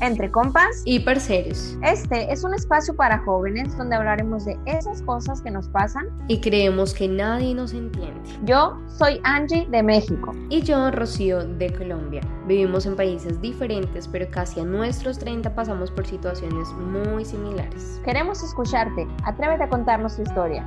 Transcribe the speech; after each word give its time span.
Entre 0.00 0.30
compas 0.30 0.82
y 0.84 1.00
parceros. 1.00 1.76
Este 1.82 2.32
es 2.32 2.44
un 2.44 2.54
espacio 2.54 2.94
para 2.94 3.18
jóvenes 3.18 3.76
donde 3.76 3.96
hablaremos 3.96 4.44
de 4.44 4.56
esas 4.64 5.02
cosas 5.02 5.42
que 5.42 5.50
nos 5.50 5.68
pasan 5.68 6.06
y 6.28 6.40
creemos 6.40 6.94
que 6.94 7.08
nadie 7.08 7.52
nos 7.52 7.72
entiende. 7.72 8.20
Yo 8.44 8.78
soy 8.86 9.20
Angie 9.24 9.66
de 9.70 9.82
México. 9.82 10.32
Y 10.50 10.62
yo, 10.62 10.92
Rocío, 10.92 11.44
de 11.44 11.72
Colombia. 11.72 12.20
Vivimos 12.46 12.86
en 12.86 12.94
países 12.94 13.40
diferentes, 13.40 14.06
pero 14.06 14.30
casi 14.30 14.60
a 14.60 14.64
nuestros 14.64 15.18
30 15.18 15.52
pasamos 15.56 15.90
por 15.90 16.06
situaciones 16.06 16.68
muy 16.74 17.24
similares. 17.24 18.00
Queremos 18.04 18.44
escucharte. 18.44 19.08
Atrévete 19.24 19.64
a 19.64 19.68
contarnos 19.68 20.14
tu 20.14 20.22
historia. 20.22 20.64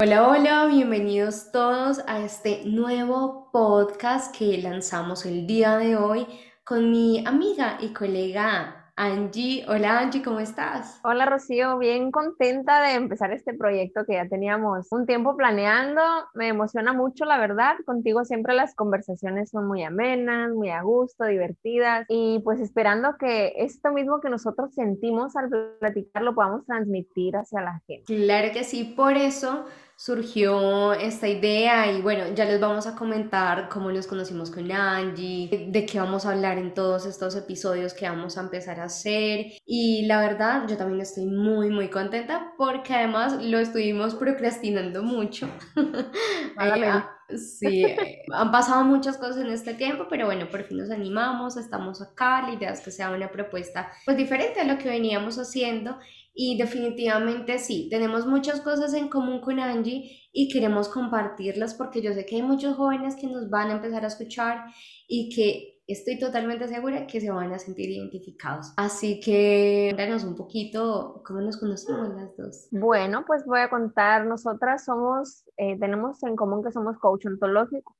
Hola, 0.00 0.28
hola, 0.28 0.66
bienvenidos 0.66 1.52
todos 1.52 2.00
a 2.08 2.18
este 2.18 2.64
nuevo 2.66 3.50
podcast 3.52 4.36
que 4.36 4.58
lanzamos 4.58 5.24
el 5.24 5.46
día 5.46 5.78
de 5.78 5.96
hoy 5.96 6.26
con 6.66 6.90
mi 6.90 7.24
amiga 7.24 7.78
y 7.80 7.92
colega 7.92 8.90
Angie. 8.96 9.64
Hola 9.68 10.00
Angie, 10.00 10.20
¿cómo 10.20 10.40
estás? 10.40 10.98
Hola 11.04 11.24
Rocío, 11.24 11.78
bien 11.78 12.10
contenta 12.10 12.82
de 12.82 12.94
empezar 12.94 13.30
este 13.30 13.54
proyecto 13.54 14.04
que 14.04 14.14
ya 14.14 14.26
teníamos 14.26 14.88
un 14.90 15.06
tiempo 15.06 15.36
planeando. 15.36 16.02
Me 16.34 16.48
emociona 16.48 16.92
mucho, 16.92 17.24
la 17.24 17.38
verdad. 17.38 17.76
Contigo 17.86 18.24
siempre 18.24 18.52
las 18.52 18.74
conversaciones 18.74 19.50
son 19.50 19.68
muy 19.68 19.84
amenas, 19.84 20.50
muy 20.50 20.70
a 20.70 20.82
gusto, 20.82 21.24
divertidas 21.24 22.04
y 22.08 22.40
pues 22.40 22.58
esperando 22.58 23.16
que 23.16 23.52
esto 23.58 23.92
mismo 23.92 24.20
que 24.20 24.28
nosotros 24.28 24.74
sentimos 24.74 25.36
al 25.36 25.48
platicar 25.78 26.22
lo 26.22 26.34
podamos 26.34 26.66
transmitir 26.66 27.36
hacia 27.36 27.60
la 27.60 27.80
gente. 27.86 28.02
Claro 28.06 28.52
que 28.52 28.64
sí, 28.64 28.82
por 28.82 29.16
eso 29.16 29.66
surgió 29.96 30.92
esta 30.92 31.26
idea 31.26 31.90
y 31.90 32.02
bueno, 32.02 32.24
ya 32.34 32.44
les 32.44 32.60
vamos 32.60 32.86
a 32.86 32.94
comentar 32.94 33.68
cómo 33.70 33.90
nos 33.90 34.06
conocimos 34.06 34.50
con 34.50 34.70
Angie, 34.70 35.68
de 35.70 35.86
qué 35.86 35.98
vamos 35.98 36.26
a 36.26 36.32
hablar 36.32 36.58
en 36.58 36.74
todos 36.74 37.06
estos 37.06 37.34
episodios 37.34 37.94
que 37.94 38.06
vamos 38.06 38.36
a 38.36 38.42
empezar 38.42 38.78
a 38.80 38.84
hacer. 38.84 39.46
Y 39.64 40.06
la 40.06 40.20
verdad 40.20 40.68
yo 40.68 40.76
también 40.76 41.00
estoy 41.00 41.24
muy 41.24 41.70
muy 41.70 41.88
contenta 41.88 42.52
porque 42.58 42.92
además 42.94 43.42
lo 43.42 43.58
estuvimos 43.58 44.14
procrastinando 44.14 45.02
mucho. 45.02 45.48
Sí, 47.28 47.84
eh, 47.84 48.22
han 48.32 48.52
pasado 48.52 48.84
muchas 48.84 49.18
cosas 49.18 49.38
en 49.38 49.48
este 49.48 49.74
tiempo, 49.74 50.06
pero 50.08 50.26
bueno, 50.26 50.48
por 50.48 50.62
fin 50.62 50.78
nos 50.78 50.90
animamos, 50.90 51.56
estamos 51.56 52.00
acá, 52.00 52.42
la 52.42 52.52
idea 52.52 52.70
es 52.70 52.80
que 52.80 52.92
sea 52.92 53.10
una 53.10 53.32
propuesta 53.32 53.90
pues 54.04 54.16
diferente 54.16 54.60
a 54.60 54.64
lo 54.64 54.78
que 54.78 54.88
veníamos 54.88 55.36
haciendo 55.36 55.98
y 56.38 56.58
definitivamente 56.58 57.58
sí, 57.58 57.88
tenemos 57.90 58.26
muchas 58.26 58.60
cosas 58.60 58.92
en 58.92 59.08
común 59.08 59.40
con 59.40 59.58
Angie 59.58 60.28
y 60.32 60.52
queremos 60.52 60.90
compartirlas 60.90 61.72
porque 61.74 62.02
yo 62.02 62.12
sé 62.12 62.26
que 62.26 62.36
hay 62.36 62.42
muchos 62.42 62.76
jóvenes 62.76 63.16
que 63.16 63.26
nos 63.26 63.48
van 63.48 63.70
a 63.70 63.76
empezar 63.76 64.04
a 64.04 64.08
escuchar 64.08 64.66
y 65.08 65.34
que 65.34 65.80
estoy 65.86 66.18
totalmente 66.18 66.68
segura 66.68 67.06
que 67.06 67.22
se 67.22 67.30
van 67.30 67.54
a 67.54 67.58
sentir 67.58 67.88
identificados. 67.88 68.74
Así 68.76 69.18
que 69.18 69.92
cuéntanos 69.94 70.24
un 70.24 70.36
poquito 70.36 71.22
cómo 71.24 71.40
nos 71.40 71.56
conocimos 71.56 72.10
las 72.10 72.36
dos. 72.36 72.68
Bueno, 72.70 73.24
pues 73.26 73.46
voy 73.46 73.60
a 73.60 73.70
contar, 73.70 74.26
nosotras 74.26 74.84
somos, 74.84 75.44
eh, 75.56 75.78
tenemos 75.80 76.22
en 76.22 76.36
común 76.36 76.62
que 76.62 76.70
somos 76.70 76.98
coach 76.98 77.24
ontológico 77.24 77.96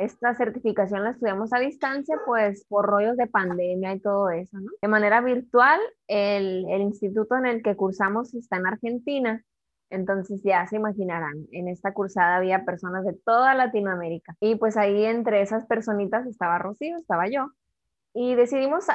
esta 0.00 0.34
certificación 0.34 1.04
la 1.04 1.10
estudiamos 1.10 1.52
a 1.52 1.58
distancia, 1.58 2.16
pues 2.26 2.64
por 2.68 2.86
rollos 2.86 3.16
de 3.16 3.26
pandemia 3.26 3.94
y 3.94 4.00
todo 4.00 4.30
eso, 4.30 4.58
¿no? 4.58 4.70
De 4.80 4.88
manera 4.88 5.20
virtual, 5.20 5.78
el, 6.08 6.66
el 6.70 6.80
instituto 6.80 7.36
en 7.36 7.46
el 7.46 7.62
que 7.62 7.76
cursamos 7.76 8.34
está 8.34 8.56
en 8.56 8.66
Argentina, 8.66 9.44
entonces 9.90 10.40
ya 10.42 10.66
se 10.66 10.76
imaginarán, 10.76 11.46
en 11.52 11.68
esta 11.68 11.92
cursada 11.92 12.36
había 12.36 12.64
personas 12.64 13.04
de 13.04 13.12
toda 13.12 13.54
Latinoamérica. 13.54 14.36
Y 14.40 14.54
pues 14.54 14.76
ahí 14.76 15.04
entre 15.04 15.42
esas 15.42 15.66
personitas 15.66 16.26
estaba 16.26 16.58
Rocío, 16.58 16.96
estaba 16.96 17.28
yo. 17.28 17.48
Y 18.14 18.34
decidimos 18.36 18.86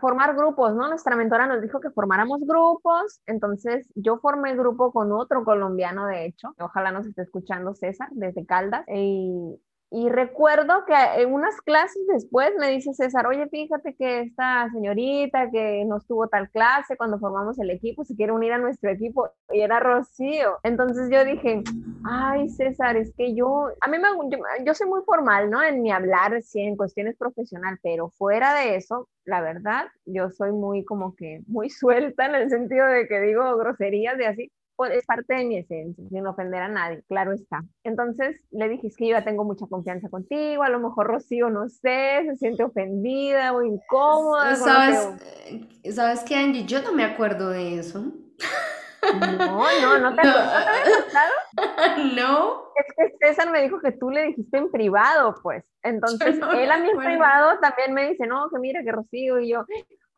formar 0.00 0.36
grupos, 0.36 0.74
¿no? 0.74 0.88
Nuestra 0.88 1.16
mentora 1.16 1.46
nos 1.46 1.62
dijo 1.62 1.80
que 1.80 1.90
formáramos 1.90 2.40
grupos, 2.46 3.20
entonces 3.26 3.88
yo 3.94 4.18
formé 4.18 4.54
grupo 4.54 4.92
con 4.92 5.12
otro 5.12 5.44
colombiano, 5.44 6.06
de 6.06 6.26
hecho, 6.26 6.54
ojalá 6.60 6.92
nos 6.92 7.06
esté 7.06 7.22
escuchando 7.22 7.74
César 7.74 8.08
desde 8.12 8.46
Caldas, 8.46 8.84
y 8.88 9.60
y 9.92 10.08
recuerdo 10.08 10.84
que 10.86 10.94
en 11.20 11.32
unas 11.32 11.60
clases 11.62 12.06
después 12.06 12.52
me 12.58 12.68
dice 12.68 12.94
César, 12.94 13.26
oye, 13.26 13.48
fíjate 13.48 13.96
que 13.96 14.20
esta 14.20 14.68
señorita 14.72 15.50
que 15.50 15.84
nos 15.84 16.06
tuvo 16.06 16.28
tal 16.28 16.48
clase 16.50 16.96
cuando 16.96 17.18
formamos 17.18 17.58
el 17.58 17.70
equipo 17.70 18.04
se 18.04 18.14
quiere 18.14 18.30
unir 18.30 18.52
a 18.52 18.58
nuestro 18.58 18.90
equipo 18.90 19.30
y 19.52 19.60
era 19.60 19.80
Rocío. 19.80 20.58
Entonces 20.62 21.08
yo 21.10 21.24
dije, 21.24 21.64
ay 22.04 22.48
César, 22.50 22.96
es 22.96 23.12
que 23.16 23.34
yo, 23.34 23.70
a 23.80 23.88
mí 23.88 23.98
me, 23.98 24.08
yo, 24.30 24.38
yo 24.64 24.74
soy 24.74 24.88
muy 24.88 25.02
formal, 25.04 25.50
¿no? 25.50 25.60
En 25.60 25.82
mi 25.82 25.90
hablar, 25.90 26.40
sí, 26.42 26.60
en 26.60 26.76
cuestiones 26.76 27.16
profesionales, 27.16 27.80
pero 27.82 28.10
fuera 28.10 28.54
de 28.54 28.76
eso, 28.76 29.08
la 29.24 29.40
verdad, 29.40 29.86
yo 30.06 30.30
soy 30.30 30.52
muy 30.52 30.84
como 30.84 31.16
que 31.16 31.42
muy 31.48 31.68
suelta 31.70 32.26
en 32.26 32.36
el 32.36 32.48
sentido 32.48 32.86
de 32.86 33.08
que 33.08 33.20
digo 33.20 33.56
groserías 33.56 34.16
de 34.16 34.26
así, 34.26 34.52
es 34.86 35.04
parte 35.06 35.34
de 35.34 35.44
mi 35.44 35.58
esencia, 35.58 36.04
sin 36.08 36.26
ofender 36.26 36.62
a 36.62 36.68
nadie, 36.68 37.02
claro 37.08 37.32
está. 37.32 37.62
Entonces 37.84 38.46
le 38.50 38.68
dije, 38.68 38.88
es 38.88 38.96
que 38.96 39.08
yo 39.08 39.12
ya 39.12 39.24
tengo 39.24 39.44
mucha 39.44 39.66
confianza 39.66 40.08
contigo, 40.08 40.62
a 40.62 40.68
lo 40.68 40.80
mejor 40.80 41.06
Rocío, 41.06 41.50
no 41.50 41.68
sé, 41.68 42.22
se 42.26 42.36
siente 42.36 42.64
ofendida 42.64 43.52
o 43.52 43.62
incómoda. 43.62 44.56
¿Sabes, 44.56 45.08
que... 45.82 45.92
¿Sabes 45.92 46.20
qué, 46.20 46.36
Angie? 46.36 46.64
Yo 46.64 46.82
no 46.82 46.92
me 46.92 47.04
acuerdo 47.04 47.50
de 47.50 47.78
eso. 47.78 48.12
No, 49.02 49.80
no, 49.80 49.98
no 49.98 50.14
te, 50.14 50.20
acuerdas. 50.28 51.30
No. 52.14 52.64
Es 52.76 52.94
que 52.96 53.26
César 53.26 53.50
me 53.50 53.62
dijo 53.62 53.80
que 53.80 53.92
tú 53.92 54.10
le 54.10 54.26
dijiste 54.26 54.58
en 54.58 54.70
privado, 54.70 55.34
pues. 55.42 55.64
Entonces, 55.82 56.38
él 56.54 56.70
a 56.70 56.78
mí 56.78 56.88
en 56.90 56.98
privado 56.98 57.58
también 57.60 57.92
me 57.94 58.10
dice, 58.10 58.26
no, 58.26 58.48
que 58.50 58.58
mira, 58.58 58.82
que 58.82 58.92
Rocío 58.92 59.40
y 59.40 59.50
yo, 59.50 59.64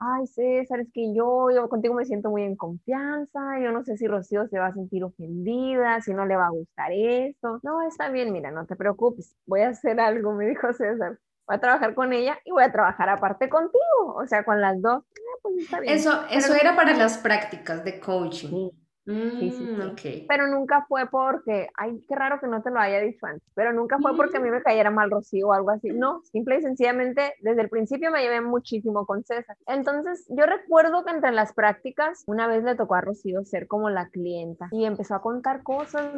ay 0.02 0.26
César, 0.26 0.80
es 0.80 0.88
que 0.92 1.14
yo, 1.14 1.50
yo 1.50 1.68
contigo 1.68 1.94
me 1.94 2.04
siento 2.04 2.30
muy 2.30 2.42
en 2.42 2.56
confianza, 2.56 3.40
yo 3.62 3.72
no 3.72 3.84
sé 3.84 3.96
si 3.96 4.06
Rocío 4.06 4.46
se 4.48 4.58
va 4.58 4.66
a 4.66 4.74
sentir 4.74 5.04
ofendida, 5.04 6.00
si 6.00 6.12
no 6.12 6.26
le 6.26 6.36
va 6.36 6.46
a 6.46 6.50
gustar 6.50 6.92
eso. 6.92 7.60
No, 7.62 7.82
está 7.86 8.08
bien, 8.08 8.32
mira, 8.32 8.50
no 8.50 8.66
te 8.66 8.76
preocupes, 8.76 9.36
voy 9.46 9.60
a 9.60 9.68
hacer 9.68 10.00
algo, 10.00 10.32
me 10.32 10.46
dijo 10.46 10.72
César. 10.72 11.18
Voy 11.46 11.56
a 11.56 11.60
trabajar 11.60 11.94
con 11.94 12.12
ella 12.12 12.38
y 12.44 12.52
voy 12.52 12.62
a 12.62 12.72
trabajar 12.72 13.08
aparte 13.08 13.48
contigo, 13.48 14.14
o 14.16 14.26
sea, 14.26 14.44
con 14.44 14.60
las 14.60 14.80
dos. 14.80 15.02
Ah, 15.04 15.38
pues 15.42 15.56
está 15.58 15.80
bien. 15.80 15.94
Eso, 15.94 16.24
eso 16.30 16.54
era 16.54 16.76
para 16.76 16.94
las 16.94 17.18
prácticas 17.18 17.84
de 17.84 17.98
coaching. 17.98 18.48
Sí, 18.48 18.81
sí, 19.04 19.12
mm, 19.12 20.26
Pero 20.28 20.46
nunca 20.48 20.84
fue 20.88 21.08
porque, 21.10 21.68
ay, 21.76 22.04
qué 22.08 22.14
raro 22.14 22.38
que 22.40 22.46
no 22.46 22.62
te 22.62 22.70
lo 22.70 22.78
haya 22.78 23.00
dicho 23.00 23.26
antes, 23.26 23.48
pero 23.54 23.72
nunca 23.72 23.98
fue 23.98 24.16
porque 24.16 24.36
a 24.36 24.40
mí 24.40 24.50
me 24.50 24.62
cayera 24.62 24.90
mal 24.90 25.10
Rocío 25.10 25.48
o 25.48 25.52
algo 25.52 25.70
así. 25.70 25.90
No, 25.90 26.22
simple 26.24 26.58
y 26.58 26.62
sencillamente, 26.62 27.34
desde 27.40 27.62
el 27.62 27.68
principio 27.68 28.10
me 28.10 28.22
llevé 28.22 28.40
muchísimo 28.40 29.06
con 29.06 29.24
César. 29.24 29.56
Entonces, 29.66 30.26
yo 30.28 30.46
recuerdo 30.46 31.04
que 31.04 31.12
entre 31.12 31.32
las 31.32 31.52
prácticas, 31.52 32.22
una 32.26 32.46
vez 32.46 32.64
le 32.64 32.74
tocó 32.74 32.94
a 32.94 33.00
Rocío 33.00 33.44
ser 33.44 33.66
como 33.66 33.90
la 33.90 34.08
clienta 34.08 34.68
y 34.70 34.84
empezó 34.84 35.14
a 35.14 35.22
contar 35.22 35.62
cosas 35.62 36.12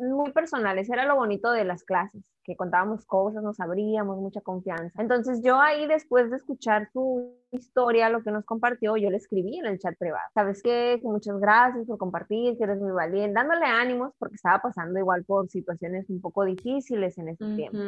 muy 0.00 0.32
personales. 0.32 0.88
Era 0.90 1.04
lo 1.04 1.16
bonito 1.16 1.52
de 1.52 1.64
las 1.64 1.84
clases, 1.84 2.22
que 2.44 2.56
contábamos 2.56 3.04
cosas, 3.06 3.42
nos 3.42 3.60
abríamos, 3.60 4.18
mucha 4.18 4.40
confianza. 4.40 5.00
Entonces, 5.00 5.40
yo 5.42 5.60
ahí, 5.60 5.86
después 5.86 6.30
de 6.30 6.36
escuchar 6.36 6.88
su 6.92 7.34
historia, 7.52 8.08
lo 8.10 8.22
que 8.22 8.30
nos 8.30 8.44
compartió, 8.44 8.96
yo 8.96 9.10
le 9.10 9.16
escribí 9.16 9.58
en 9.58 9.66
el 9.66 9.78
chat 9.78 9.96
privado. 9.98 10.24
¿Sabes 10.34 10.62
qué? 10.62 11.00
Muchas 11.02 11.38
gracias 11.38 11.86
por 11.86 11.98
compartir, 11.98 12.29
que 12.30 12.64
eres 12.64 12.80
muy 12.80 12.92
valiente, 12.92 13.34
dándole 13.34 13.66
ánimos 13.66 14.12
porque 14.18 14.36
estaba 14.36 14.60
pasando 14.60 14.98
igual 14.98 15.24
por 15.24 15.48
situaciones 15.48 16.08
un 16.08 16.20
poco 16.20 16.44
difíciles 16.44 17.18
en 17.18 17.28
ese 17.28 17.44
tiempo. 17.56 17.78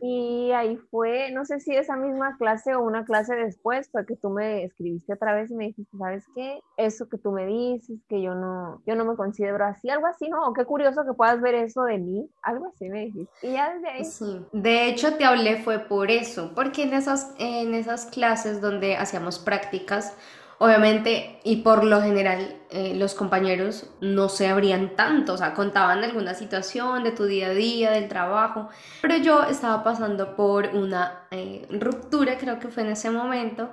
Y 0.00 0.50
ahí 0.52 0.76
fue, 0.90 1.30
no 1.32 1.44
sé 1.44 1.60
si 1.60 1.76
esa 1.76 1.96
misma 1.96 2.36
clase 2.38 2.74
o 2.74 2.82
una 2.82 3.04
clase 3.04 3.34
después, 3.34 3.90
fue 3.90 4.06
que 4.06 4.16
tú 4.16 4.30
me 4.30 4.64
escribiste 4.64 5.12
otra 5.12 5.34
vez 5.34 5.50
y 5.50 5.54
me 5.54 5.66
dijiste, 5.66 5.96
¿sabes 5.98 6.24
qué? 6.34 6.60
Eso 6.76 7.08
que 7.08 7.18
tú 7.18 7.30
me 7.30 7.46
dices, 7.46 7.98
que 8.08 8.22
yo 8.22 8.34
no, 8.34 8.82
yo 8.86 8.94
no 8.94 9.04
me 9.04 9.16
considero 9.16 9.64
así, 9.64 9.90
algo 9.90 10.06
así, 10.06 10.28
¿no? 10.28 10.48
O 10.48 10.52
qué 10.52 10.64
curioso 10.64 11.04
que 11.04 11.12
puedas 11.12 11.40
ver 11.40 11.54
eso 11.54 11.82
de 11.82 11.98
mí, 11.98 12.30
algo 12.42 12.66
así 12.66 12.88
me 12.88 13.06
dijiste. 13.06 13.32
Y 13.42 13.52
ya 13.52 13.74
desde 13.74 13.88
ahí. 13.88 14.04
Sí. 14.04 14.46
De 14.52 14.88
hecho, 14.88 15.16
te 15.16 15.24
hablé 15.24 15.58
fue 15.62 15.78
por 15.78 16.10
eso, 16.10 16.52
porque 16.54 16.84
en 16.84 16.94
esas, 16.94 17.34
en 17.38 17.74
esas 17.74 18.06
clases 18.06 18.60
donde 18.60 18.96
hacíamos 18.96 19.38
prácticas, 19.38 20.16
obviamente 20.62 21.40
y 21.42 21.56
por 21.62 21.84
lo 21.84 22.02
general 22.02 22.54
eh, 22.68 22.94
los 22.94 23.14
compañeros 23.14 23.86
no 24.02 24.28
se 24.28 24.46
abrían 24.46 24.94
tanto, 24.94 25.32
o 25.32 25.38
sea, 25.38 25.54
contaban 25.54 26.04
alguna 26.04 26.34
situación 26.34 27.02
de 27.02 27.12
tu 27.12 27.24
día 27.24 27.46
a 27.46 27.54
día, 27.54 27.92
del 27.92 28.08
trabajo, 28.08 28.68
pero 29.00 29.16
yo 29.16 29.44
estaba 29.44 29.82
pasando 29.82 30.36
por 30.36 30.66
una 30.74 31.26
eh, 31.30 31.66
ruptura, 31.70 32.36
creo 32.36 32.58
que 32.58 32.68
fue 32.68 32.82
en 32.82 32.90
ese 32.90 33.10
momento, 33.10 33.70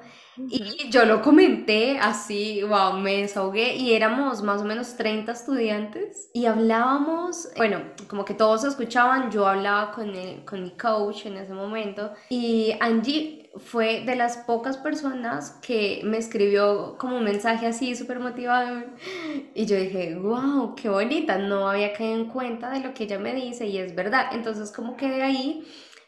y 0.50 0.89
yo 0.89 1.06
lo 1.06 1.22
comenté 1.22 1.98
así, 2.00 2.62
wow, 2.63 2.94
me 2.94 3.22
desahogué 3.22 3.75
y 3.75 3.94
éramos 3.94 4.42
más 4.42 4.62
o 4.62 4.66
menos 4.66 4.95
30 4.95 5.31
estudiantes 5.31 6.30
y 6.34 6.45
hablábamos, 6.45 7.50
bueno, 7.57 7.81
como 8.07 8.25
que 8.25 8.34
todos 8.34 8.63
escuchaban, 8.63 9.31
yo 9.31 9.48
hablaba 9.48 9.92
con, 9.92 10.12
con 10.45 10.63
mi 10.63 10.72
coach 10.72 11.25
en 11.25 11.38
ese 11.38 11.54
momento 11.54 12.12
y 12.30 12.74
Angie 12.80 13.50
fue 13.57 14.04
de 14.06 14.16
las 14.16 14.38
pocas 14.38 14.78
personas 14.78 15.57
que 15.62 16.01
me 16.04 16.18
escribió 16.18 16.95
como 16.98 17.18
un 17.18 17.24
mensaje 17.24 17.68
así 17.68 17.95
súper 17.95 18.19
motivado 18.19 18.83
y 19.56 19.66
yo 19.66 19.75
dije, 19.75 20.16
wow, 20.16 20.75
qué 20.75 20.90
bonita, 20.90 21.38
no 21.38 21.69
había 21.69 21.94
caído 21.94 22.16
en 22.16 22.25
cuenta 22.25 22.69
de 22.69 22.81
lo 22.81 22.94
que 22.94 23.06
ella 23.06 23.19
me 23.19 23.33
dice 23.33 23.66
y 23.66 23.78
es 23.78 23.95
verdad, 23.95 24.28
entonces 24.33 24.72
como 24.72 24.95
que 24.95 25.10
de 25.10 25.24
ahí 25.24 25.68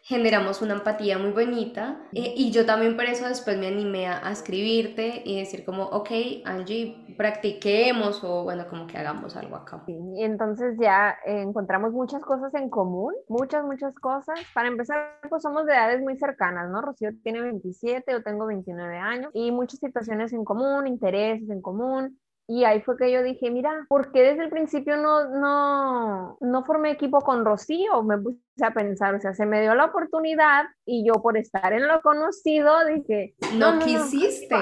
generamos 0.10 0.64
una 0.64 0.74
empatía 0.74 1.20
muy 1.20 1.30
bonita 1.30 2.02
eh, 2.14 2.34
y 2.36 2.50
yo 2.50 2.66
también 2.66 2.96
por 2.96 3.06
eso 3.06 3.28
después 3.28 3.60
me 3.60 3.68
animé 3.68 4.08
a, 4.08 4.32
escribirte 4.32 5.22
y 5.24 5.38
decir 5.38 5.64
como, 5.64 5.84
ok, 5.84 6.10
Angie, 6.46 7.16
practiquemos 7.16 8.24
o 8.24 8.44
bueno, 8.44 8.68
como 8.68 8.88
que 8.88 8.98
hagamos 8.98 9.36
algo 9.36 9.56
acá. 9.56 9.84
y 9.86 10.24
entonces 10.24 10.76
ya 10.82 11.16
encontramos 11.26 11.94
muchas 11.94 12.24
cosas 12.24 12.52
en 12.56 12.72
común, 12.72 13.14
muchas, 13.28 13.64
muchas 13.64 13.94
cosas. 13.94 14.40
Para 14.56 14.70
empezar, 14.70 15.20
pues 15.30 15.44
somos 15.44 15.68
de 15.68 15.74
edades 15.74 16.02
muy 16.02 16.18
cercanas, 16.18 16.72
¿no? 16.72 16.82
Rocío 16.82 17.12
tiene 17.22 17.42
27, 17.42 18.12
yo 18.12 18.24
tengo 18.24 18.48
29 18.48 18.98
años 18.98 19.30
y 19.36 19.52
muchas 19.52 19.80
situaciones 19.80 20.34
en 20.34 20.44
común, 20.44 20.88
intereses 20.88 21.48
en 21.52 21.62
común. 21.62 22.18
Y 22.52 22.64
ahí 22.64 22.82
fue 22.82 22.98
que 22.98 23.12
yo 23.12 23.22
dije, 23.22 23.52
mira, 23.52 23.86
¿por 23.90 24.12
qué 24.12 24.24
desde 24.24 24.46
el 24.46 24.50
principio 24.50 24.98
no, 24.98 25.30
no, 25.30 26.36
no 26.42 26.66
formé 26.66 26.90
equipo 26.90 27.22
con 27.22 27.46
Rocío? 27.46 28.02
Me 28.02 28.18
puse 28.18 28.40
a 28.64 28.74
pensar, 28.74 29.14
o 29.14 29.20
sea, 29.20 29.36
se 29.36 29.46
me 29.46 29.62
dio 29.62 29.76
la 29.76 29.86
oportunidad 29.86 30.66
y 30.84 31.06
yo 31.06 31.22
por 31.22 31.38
estar 31.38 31.74
en 31.74 31.88
lo 31.88 32.02
conocido 32.02 32.74
dije, 32.86 33.36
no, 33.54 33.78
quisiste, 33.78 34.56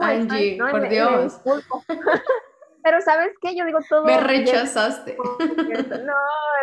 Angie, 0.00 0.58
por 0.58 0.88
Dios. 0.88 1.40
Pero 2.82 3.00
¿sabes 3.02 3.30
qué? 3.40 3.54
Yo 3.54 3.64
digo 3.66 3.78
todo. 3.88 4.04
Me 4.04 4.18
rechazaste. 4.18 5.16
No, 5.16 6.14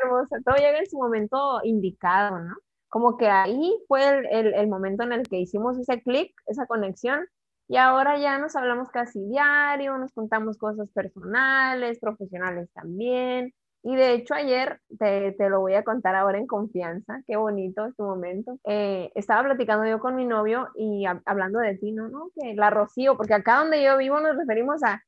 hermosa, 0.03 0.39
todo 0.43 0.55
llega 0.57 0.79
en 0.79 0.87
su 0.87 0.97
momento 0.97 1.61
indicado, 1.63 2.37
¿no? 2.39 2.55
Como 2.89 3.15
que 3.15 3.29
ahí 3.29 3.73
fue 3.87 4.05
el, 4.05 4.25
el, 4.29 4.53
el 4.53 4.67
momento 4.67 5.03
en 5.03 5.13
el 5.13 5.23
que 5.23 5.37
hicimos 5.37 5.79
ese 5.79 6.01
clic, 6.01 6.33
esa 6.47 6.65
conexión, 6.65 7.25
y 7.67 7.77
ahora 7.77 8.17
ya 8.19 8.37
nos 8.37 8.55
hablamos 8.55 8.89
casi 8.89 9.19
diario, 9.25 9.97
nos 9.97 10.11
contamos 10.13 10.57
cosas 10.57 10.89
personales, 10.91 11.99
profesionales 11.99 12.69
también. 12.73 13.53
Y 13.81 13.95
de 13.95 14.13
hecho 14.13 14.33
ayer, 14.33 14.79
te, 14.97 15.33
te, 15.33 15.49
lo 15.49 15.59
voy 15.59 15.75
a 15.75 15.83
contar 15.83 16.15
ahora 16.15 16.39
en 16.39 16.47
confianza, 16.47 17.21
qué 17.27 17.35
bonito 17.35 17.85
este 17.85 18.01
momento. 18.01 18.57
Eh, 18.63 19.11
estaba 19.13 19.43
platicando 19.43 19.85
yo 19.85 19.99
con 19.99 20.15
mi 20.15 20.25
novio 20.25 20.69
y 20.75 21.05
hablando 21.25 21.59
de 21.59 21.77
ti, 21.77 21.91
¿no? 21.91 22.07
¿no? 22.07 22.29
Que 22.35 22.55
la 22.55 22.71
Rocío, 22.71 23.15
porque 23.15 23.35
acá 23.35 23.59
donde 23.59 23.83
yo 23.83 23.97
vivo 23.97 24.19
nos 24.19 24.37
referimos 24.37 24.81
a 24.83 25.03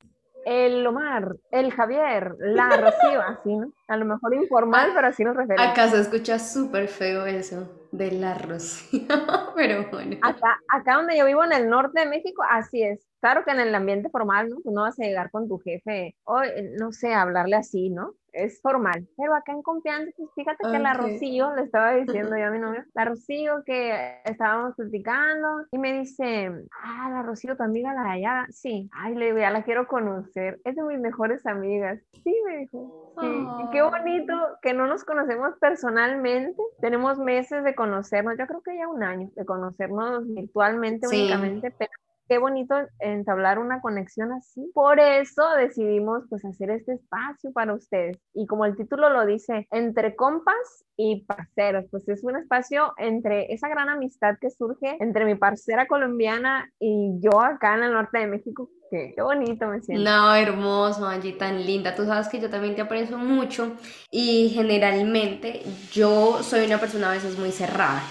el 0.46 0.86
Omar, 0.86 1.36
el 1.52 1.72
Javier, 1.74 2.36
la 2.40 2.70
Rocío, 2.78 3.22
así, 3.22 3.56
¿no? 3.56 3.72
A 3.88 3.98
lo 3.98 4.06
mejor 4.06 4.36
informal, 4.36 4.92
pero 4.94 5.08
así 5.08 5.24
nos 5.24 5.36
referimos. 5.36 5.72
Acá 5.72 5.88
se 5.90 6.00
escucha 6.00 6.38
súper 6.38 6.88
feo 6.88 7.26
eso 7.26 7.77
de 7.92 8.12
la 8.12 8.34
Rocío, 8.34 9.08
pero 9.56 9.90
bueno. 9.92 10.18
Acá, 10.22 10.60
acá 10.68 10.96
donde 10.96 11.18
yo 11.18 11.26
vivo 11.26 11.44
en 11.44 11.54
el 11.54 11.70
norte 11.70 12.02
de 12.02 12.06
México, 12.08 12.44
así 12.50 12.84
es. 12.84 13.08
Claro 13.28 13.44
que 13.44 13.52
en 13.52 13.60
el 13.60 13.76
ambiente 13.76 14.10
formal, 14.10 14.48
¿no? 14.48 14.62
Tú 14.64 14.72
no 14.72 14.84
vas 14.84 14.98
a 14.98 15.04
llegar 15.04 15.30
con 15.32 15.50
tu 15.50 15.60
jefe, 15.60 16.16
o 16.24 16.40
no 16.80 16.94
sé, 16.94 17.14
hablarle 17.14 17.58
así, 17.58 17.90
¿no? 17.90 18.14
Es 18.32 18.62
formal. 18.62 19.06
Pero 19.18 19.36
acá 19.36 19.52
en 19.52 19.64
confianza, 19.64 20.10
pues 20.16 20.30
fíjate 20.34 20.64
que 20.72 20.80
la 20.80 20.94
Rocío, 20.94 21.54
le 21.54 21.64
estaba 21.64 21.92
diciendo 21.96 22.38
yo 22.38 22.46
a 22.46 22.52
mi 22.52 22.60
novio, 22.60 22.86
la 22.94 23.04
Rocío 23.04 23.64
que 23.66 24.22
estábamos 24.24 24.76
platicando 24.78 25.66
y 25.72 25.78
me 25.78 26.00
dice, 26.00 26.50
ah, 26.82 27.10
la 27.12 27.22
Rocío, 27.22 27.58
tu 27.58 27.64
amiga 27.64 27.94
la 27.94 28.04
de 28.04 28.10
allá, 28.12 28.48
sí, 28.50 28.90
ay, 28.94 29.14
le 29.14 29.38
ya 29.38 29.52
la 29.52 29.66
quiero 29.66 29.90
conocer, 29.90 30.62
es 30.64 30.78
de 30.78 30.84
mis 30.84 31.00
mejores 31.02 31.46
amigas. 31.46 32.00
Sí, 32.24 32.34
me 32.46 32.60
dijo, 32.60 33.14
sí, 33.20 33.46
qué 33.74 33.82
bonito 33.82 34.34
que 34.62 34.74
no 34.74 34.88
nos 34.88 35.04
conocemos 35.04 35.54
personalmente, 35.60 36.62
tenemos 36.80 37.20
meses 37.20 37.66
de 37.66 37.76
conocernos, 37.76 38.38
yo 38.40 38.48
creo 38.48 38.62
que 38.62 38.78
ya 38.78 38.88
un 38.88 39.04
año 39.04 39.30
de 39.36 39.44
conocernos 39.44 40.26
virtualmente 40.34 41.08
únicamente, 41.08 41.72
pero 41.78 41.92
qué 42.28 42.38
bonito 42.38 42.76
entablar 43.00 43.60
una 43.60 43.82
conexión 43.82 44.32
así. 44.32 44.70
Por 44.74 45.00
eso 45.00 45.44
decidimos 45.58 46.24
pues 46.30 46.44
hacer 46.46 46.70
este 46.72 46.94
espacio 46.94 47.52
para 47.54 47.74
ustedes. 47.74 48.18
Y 48.34 48.48
como 48.48 48.66
el 48.66 48.76
título 48.76 49.10
lo 49.10 49.26
dice, 49.26 49.68
entre 49.72 50.16
compas 50.16 50.86
y 50.96 51.26
parceros, 51.26 51.86
pues 51.92 52.08
es 52.10 52.24
un 52.24 52.38
espacio 52.38 52.94
entre 52.98 53.54
esa 53.54 53.68
gran 53.68 53.90
amistad 53.90 54.36
que 54.40 54.50
surge 54.50 54.98
entre 55.00 55.26
mi 55.26 55.36
parcera 55.36 55.88
colombiana 55.88 56.72
y 56.80 57.20
yo 57.22 57.42
acá 57.42 57.76
en 57.76 57.84
el 57.84 57.94
norte 57.94 58.20
de 58.20 58.28
México. 58.28 58.70
Qué, 58.90 59.14
qué 59.16 59.22
bonito 59.22 59.68
me 59.68 59.82
siento. 59.82 60.04
No, 60.10 60.34
hermoso, 60.34 61.06
Angie, 61.06 61.34
tan 61.34 61.66
linda. 61.66 61.94
Tú 61.94 62.06
sabes 62.06 62.28
que 62.30 62.40
yo 62.40 62.50
también 62.50 62.76
te 62.76 62.82
aprecio 62.82 63.18
mucho 63.18 63.74
y 64.10 64.50
generalmente 64.50 65.62
yo 65.92 66.42
soy 66.42 66.66
una 66.66 66.80
persona 66.80 67.10
a 67.10 67.14
veces 67.14 67.38
muy 67.38 67.52
cerrada. 67.52 68.02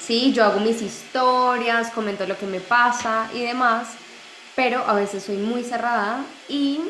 Sí, 0.00 0.32
yo 0.32 0.44
hago 0.44 0.60
mis 0.60 0.80
historias, 0.82 1.90
comento 1.90 2.26
lo 2.26 2.36
que 2.36 2.46
me 2.46 2.60
pasa 2.60 3.28
y 3.34 3.42
demás, 3.42 3.88
pero 4.56 4.82
a 4.86 4.94
veces 4.94 5.22
soy 5.22 5.36
muy 5.36 5.62
cerrada 5.62 6.24
y 6.48 6.80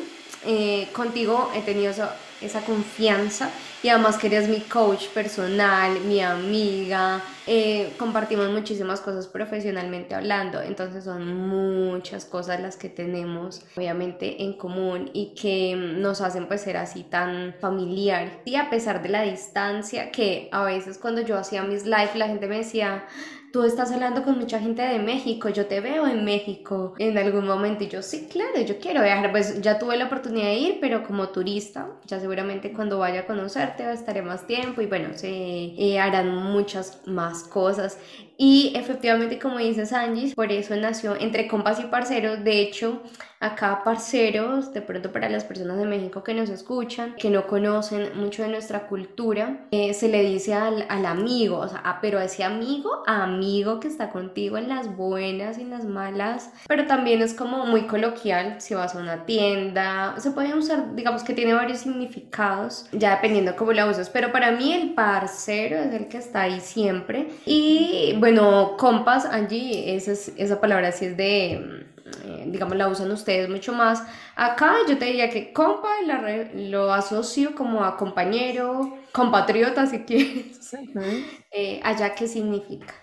eh, 0.45 0.89
contigo 0.93 1.51
he 1.53 1.61
tenido 1.61 1.91
esa, 1.91 2.15
esa 2.41 2.61
confianza. 2.61 3.49
Y 3.83 3.89
además 3.89 4.17
que 4.17 4.27
eres 4.27 4.47
mi 4.47 4.59
coach 4.61 5.07
personal, 5.07 5.99
mi 6.01 6.21
amiga, 6.21 7.21
eh, 7.47 7.93
compartimos 7.97 8.49
muchísimas 8.51 9.01
cosas 9.01 9.27
profesionalmente 9.27 10.13
hablando, 10.13 10.61
entonces 10.61 11.03
son 11.03 11.35
muchas 11.47 12.25
cosas 12.25 12.61
las 12.61 12.77
que 12.77 12.87
tenemos 12.87 13.63
obviamente 13.75 14.43
en 14.43 14.53
común 14.53 15.09
y 15.13 15.33
que 15.33 15.75
nos 15.75 16.21
hacen 16.21 16.47
pues 16.47 16.61
ser 16.61 16.77
así 16.77 17.03
tan 17.03 17.55
familiar. 17.59 18.41
Y 18.45 18.55
a 18.55 18.69
pesar 18.69 19.01
de 19.01 19.09
la 19.09 19.23
distancia 19.23 20.11
que 20.11 20.49
a 20.51 20.63
veces 20.63 20.99
cuando 20.99 21.21
yo 21.21 21.37
hacía 21.37 21.63
mis 21.63 21.85
live 21.85 22.11
la 22.13 22.27
gente 22.27 22.47
me 22.47 22.59
decía 22.59 23.05
tú 23.51 23.63
estás 23.63 23.91
hablando 23.91 24.23
con 24.23 24.37
mucha 24.37 24.59
gente 24.59 24.81
de 24.81 24.99
México, 24.99 25.49
yo 25.49 25.65
te 25.65 25.81
veo 25.81 26.07
en 26.07 26.23
México 26.23 26.93
en 26.97 27.17
algún 27.17 27.45
momento 27.45 27.83
y 27.83 27.89
yo 27.89 28.01
sí, 28.01 28.27
claro, 28.31 28.61
yo 28.61 28.79
quiero 28.79 29.01
viajar, 29.01 29.31
pues 29.31 29.61
ya 29.61 29.77
tuve 29.77 29.97
la 29.97 30.05
oportunidad 30.05 30.45
de 30.45 30.55
ir, 30.55 30.77
pero 30.79 31.03
como 31.03 31.29
turista, 31.29 31.87
ya 32.05 32.19
seguramente 32.19 32.71
cuando 32.71 32.99
vaya 32.99 33.21
a 33.21 33.25
conocerte 33.25 33.91
estaré 33.91 34.21
más 34.21 34.47
tiempo 34.47 34.81
y 34.81 34.85
bueno, 34.85 35.09
se 35.15 35.29
eh, 35.29 35.99
harán 35.99 36.35
muchas 36.35 37.01
más 37.05 37.43
cosas 37.43 37.97
y 38.43 38.73
efectivamente, 38.75 39.37
como 39.37 39.59
dices 39.59 39.93
Angie, 39.93 40.33
por 40.33 40.51
eso 40.51 40.75
nació 40.75 41.15
entre 41.15 41.47
compas 41.47 41.79
y 41.79 41.83
parceros. 41.83 42.43
De 42.43 42.59
hecho, 42.59 43.03
acá 43.39 43.83
parceros, 43.83 44.73
de 44.73 44.81
pronto 44.81 45.11
para 45.11 45.29
las 45.29 45.43
personas 45.43 45.77
de 45.77 45.85
México 45.85 46.23
que 46.23 46.33
nos 46.33 46.49
escuchan, 46.49 47.13
que 47.19 47.29
no 47.29 47.45
conocen 47.45 48.17
mucho 48.19 48.41
de 48.41 48.49
nuestra 48.49 48.87
cultura, 48.87 49.67
eh, 49.69 49.93
se 49.93 50.09
le 50.09 50.23
dice 50.23 50.55
al, 50.55 50.87
al 50.89 51.05
amigo, 51.05 51.59
o 51.59 51.67
sea, 51.67 51.99
pero 52.01 52.17
a 52.17 52.23
ese 52.23 52.43
amigo, 52.43 53.03
amigo 53.05 53.79
que 53.79 53.87
está 53.87 54.09
contigo 54.09 54.57
en 54.57 54.69
las 54.69 54.95
buenas 54.95 55.59
y 55.59 55.61
en 55.61 55.69
las 55.69 55.85
malas, 55.85 56.51
pero 56.67 56.87
también 56.87 57.21
es 57.21 57.35
como 57.35 57.67
muy 57.67 57.83
coloquial 57.87 58.55
si 58.59 58.73
vas 58.73 58.95
a 58.95 58.99
una 58.99 59.25
tienda, 59.27 60.15
se 60.17 60.31
puede 60.31 60.55
usar, 60.55 60.95
digamos 60.95 61.23
que 61.23 61.33
tiene 61.33 61.53
varios 61.53 61.79
significados, 61.79 62.87
ya 62.91 63.11
dependiendo 63.15 63.55
cómo 63.55 63.71
la 63.71 63.85
usas, 63.85 64.09
pero 64.09 64.31
para 64.31 64.51
mí 64.51 64.73
el 64.73 64.95
parcero 64.95 65.77
es 65.77 65.93
el 65.93 66.07
que 66.07 66.17
está 66.17 66.41
ahí 66.41 66.59
siempre. 66.59 67.27
Y 67.45 68.15
bueno, 68.19 68.30
bueno, 68.31 68.77
compas, 68.77 69.25
Angie, 69.25 69.93
esa, 69.93 70.13
esa 70.13 70.61
palabra 70.61 70.93
sí 70.93 71.05
es 71.07 71.17
de, 71.17 71.51
eh, 72.23 72.45
digamos, 72.47 72.77
la 72.77 72.87
usan 72.87 73.11
ustedes 73.11 73.49
mucho 73.49 73.73
más. 73.73 74.07
Acá 74.37 74.73
yo 74.87 74.97
te 74.97 75.05
diría 75.05 75.29
que 75.29 75.51
compa 75.51 75.89
lo 76.53 76.93
asocio 76.93 77.53
como 77.55 77.83
a 77.83 77.97
compañero, 77.97 78.97
compatriota 79.11 79.85
si 79.85 80.03
quieres. 80.03 80.59
Eh, 81.53 81.81
allá, 81.83 82.15
¿qué 82.15 82.29
significa? 82.29 82.93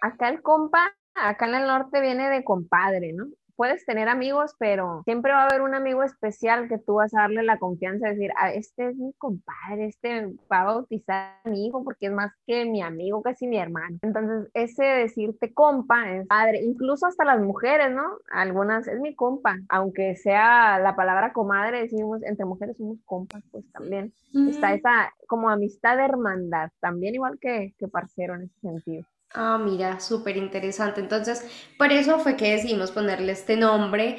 Acá 0.00 0.30
el 0.30 0.40
compa, 0.40 0.94
acá 1.14 1.46
en 1.46 1.56
el 1.56 1.66
norte 1.66 2.00
viene 2.00 2.30
de 2.30 2.42
compadre, 2.42 3.12
¿no? 3.12 3.26
Puedes 3.62 3.86
tener 3.86 4.08
amigos, 4.08 4.56
pero 4.58 5.02
siempre 5.04 5.30
va 5.30 5.42
a 5.42 5.46
haber 5.46 5.62
un 5.62 5.72
amigo 5.72 6.02
especial 6.02 6.68
que 6.68 6.78
tú 6.78 6.94
vas 6.94 7.14
a 7.14 7.20
darle 7.20 7.44
la 7.44 7.60
confianza 7.60 8.08
de 8.08 8.14
decir, 8.14 8.32
ah, 8.36 8.52
este 8.52 8.88
es 8.88 8.96
mi 8.96 9.12
compadre, 9.12 9.86
este 9.86 10.34
va 10.52 10.62
a 10.62 10.64
bautizar 10.64 11.36
a 11.44 11.48
mi 11.48 11.68
hijo 11.68 11.84
porque 11.84 12.06
es 12.06 12.12
más 12.12 12.32
que 12.44 12.64
mi 12.64 12.82
amigo, 12.82 13.22
casi 13.22 13.46
mi 13.46 13.58
hermano. 13.58 13.98
Entonces, 14.02 14.50
ese 14.54 14.82
decirte 14.82 15.54
compa 15.54 16.10
es 16.10 16.26
padre, 16.26 16.60
incluso 16.60 17.06
hasta 17.06 17.24
las 17.24 17.40
mujeres, 17.40 17.92
¿no? 17.92 18.02
Algunas, 18.32 18.88
es 18.88 18.98
mi 18.98 19.14
compa, 19.14 19.56
aunque 19.68 20.16
sea 20.16 20.80
la 20.80 20.96
palabra 20.96 21.32
comadre, 21.32 21.82
decimos, 21.82 22.20
entre 22.24 22.44
mujeres 22.44 22.76
somos 22.76 22.98
compas, 23.04 23.44
pues 23.52 23.64
también 23.70 24.12
está 24.48 24.74
esa 24.74 25.12
como 25.28 25.50
amistad 25.50 25.98
de 25.98 26.06
hermandad, 26.06 26.70
también 26.80 27.14
igual 27.14 27.38
que, 27.40 27.76
que 27.78 27.86
parcero 27.86 28.34
en 28.34 28.42
ese 28.42 28.58
sentido. 28.60 29.04
Ah, 29.34 29.58
mira, 29.58 29.98
súper 30.00 30.36
interesante. 30.36 31.00
Entonces, 31.00 31.42
por 31.78 31.90
eso 31.90 32.18
fue 32.18 32.36
que 32.36 32.52
decidimos 32.52 32.90
ponerle 32.90 33.32
este 33.32 33.56
nombre. 33.56 34.18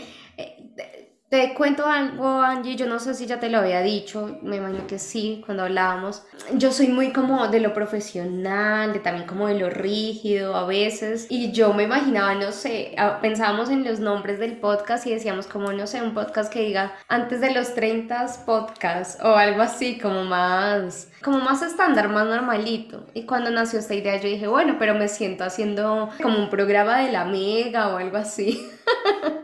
Te 1.34 1.56
cuento 1.56 1.88
algo, 1.88 2.42
Angie, 2.42 2.76
yo 2.76 2.86
no 2.86 3.00
sé 3.00 3.16
si 3.16 3.26
ya 3.26 3.40
te 3.40 3.50
lo 3.50 3.58
había 3.58 3.82
dicho, 3.82 4.38
me 4.44 4.58
imagino 4.58 4.86
que 4.86 5.00
sí, 5.00 5.42
cuando 5.44 5.64
hablábamos. 5.64 6.22
Yo 6.54 6.72
soy 6.72 6.90
muy 6.90 7.12
como 7.12 7.48
de 7.48 7.60
lo 7.60 7.74
profesional, 7.74 8.94
de 8.94 9.00
también 9.00 9.26
como 9.26 9.48
de 9.48 9.56
lo 9.56 9.72
rígido 9.72 10.56
a 10.56 10.68
veces, 10.68 11.26
y 11.32 11.52
yo 11.52 11.74
me 11.74 11.86
imaginaba, 11.86 12.36
no 12.36 12.52
sé, 12.52 12.96
pensábamos 13.24 13.72
en 13.72 13.84
los 13.84 14.00
nombres 14.00 14.38
del 14.38 14.58
podcast 14.58 15.08
y 15.08 15.10
decíamos 15.10 15.48
como, 15.48 15.74
no 15.74 15.88
sé, 15.88 16.04
un 16.04 16.14
podcast 16.14 16.54
que 16.54 16.62
diga 16.62 16.94
antes 17.08 17.42
de 17.42 17.52
los 17.52 17.74
30 17.74 18.28
podcast 18.46 19.20
o 19.24 19.36
algo 19.36 19.64
así, 19.64 19.98
como 19.98 20.26
más, 20.26 21.10
como 21.24 21.40
más 21.40 21.64
estándar, 21.64 22.10
más 22.10 22.28
normalito. 22.28 23.08
Y 23.16 23.24
cuando 23.24 23.50
nació 23.50 23.80
esta 23.80 23.96
idea 23.96 24.18
yo 24.18 24.30
dije, 24.30 24.46
bueno, 24.46 24.76
pero 24.78 24.94
me 24.94 25.08
siento 25.08 25.44
haciendo 25.44 26.12
como 26.22 26.38
un 26.38 26.52
programa 26.52 27.00
de 27.00 27.12
la 27.12 27.26
mega 27.26 27.88
o 27.88 27.98
algo 27.98 28.18
así. 28.18 28.70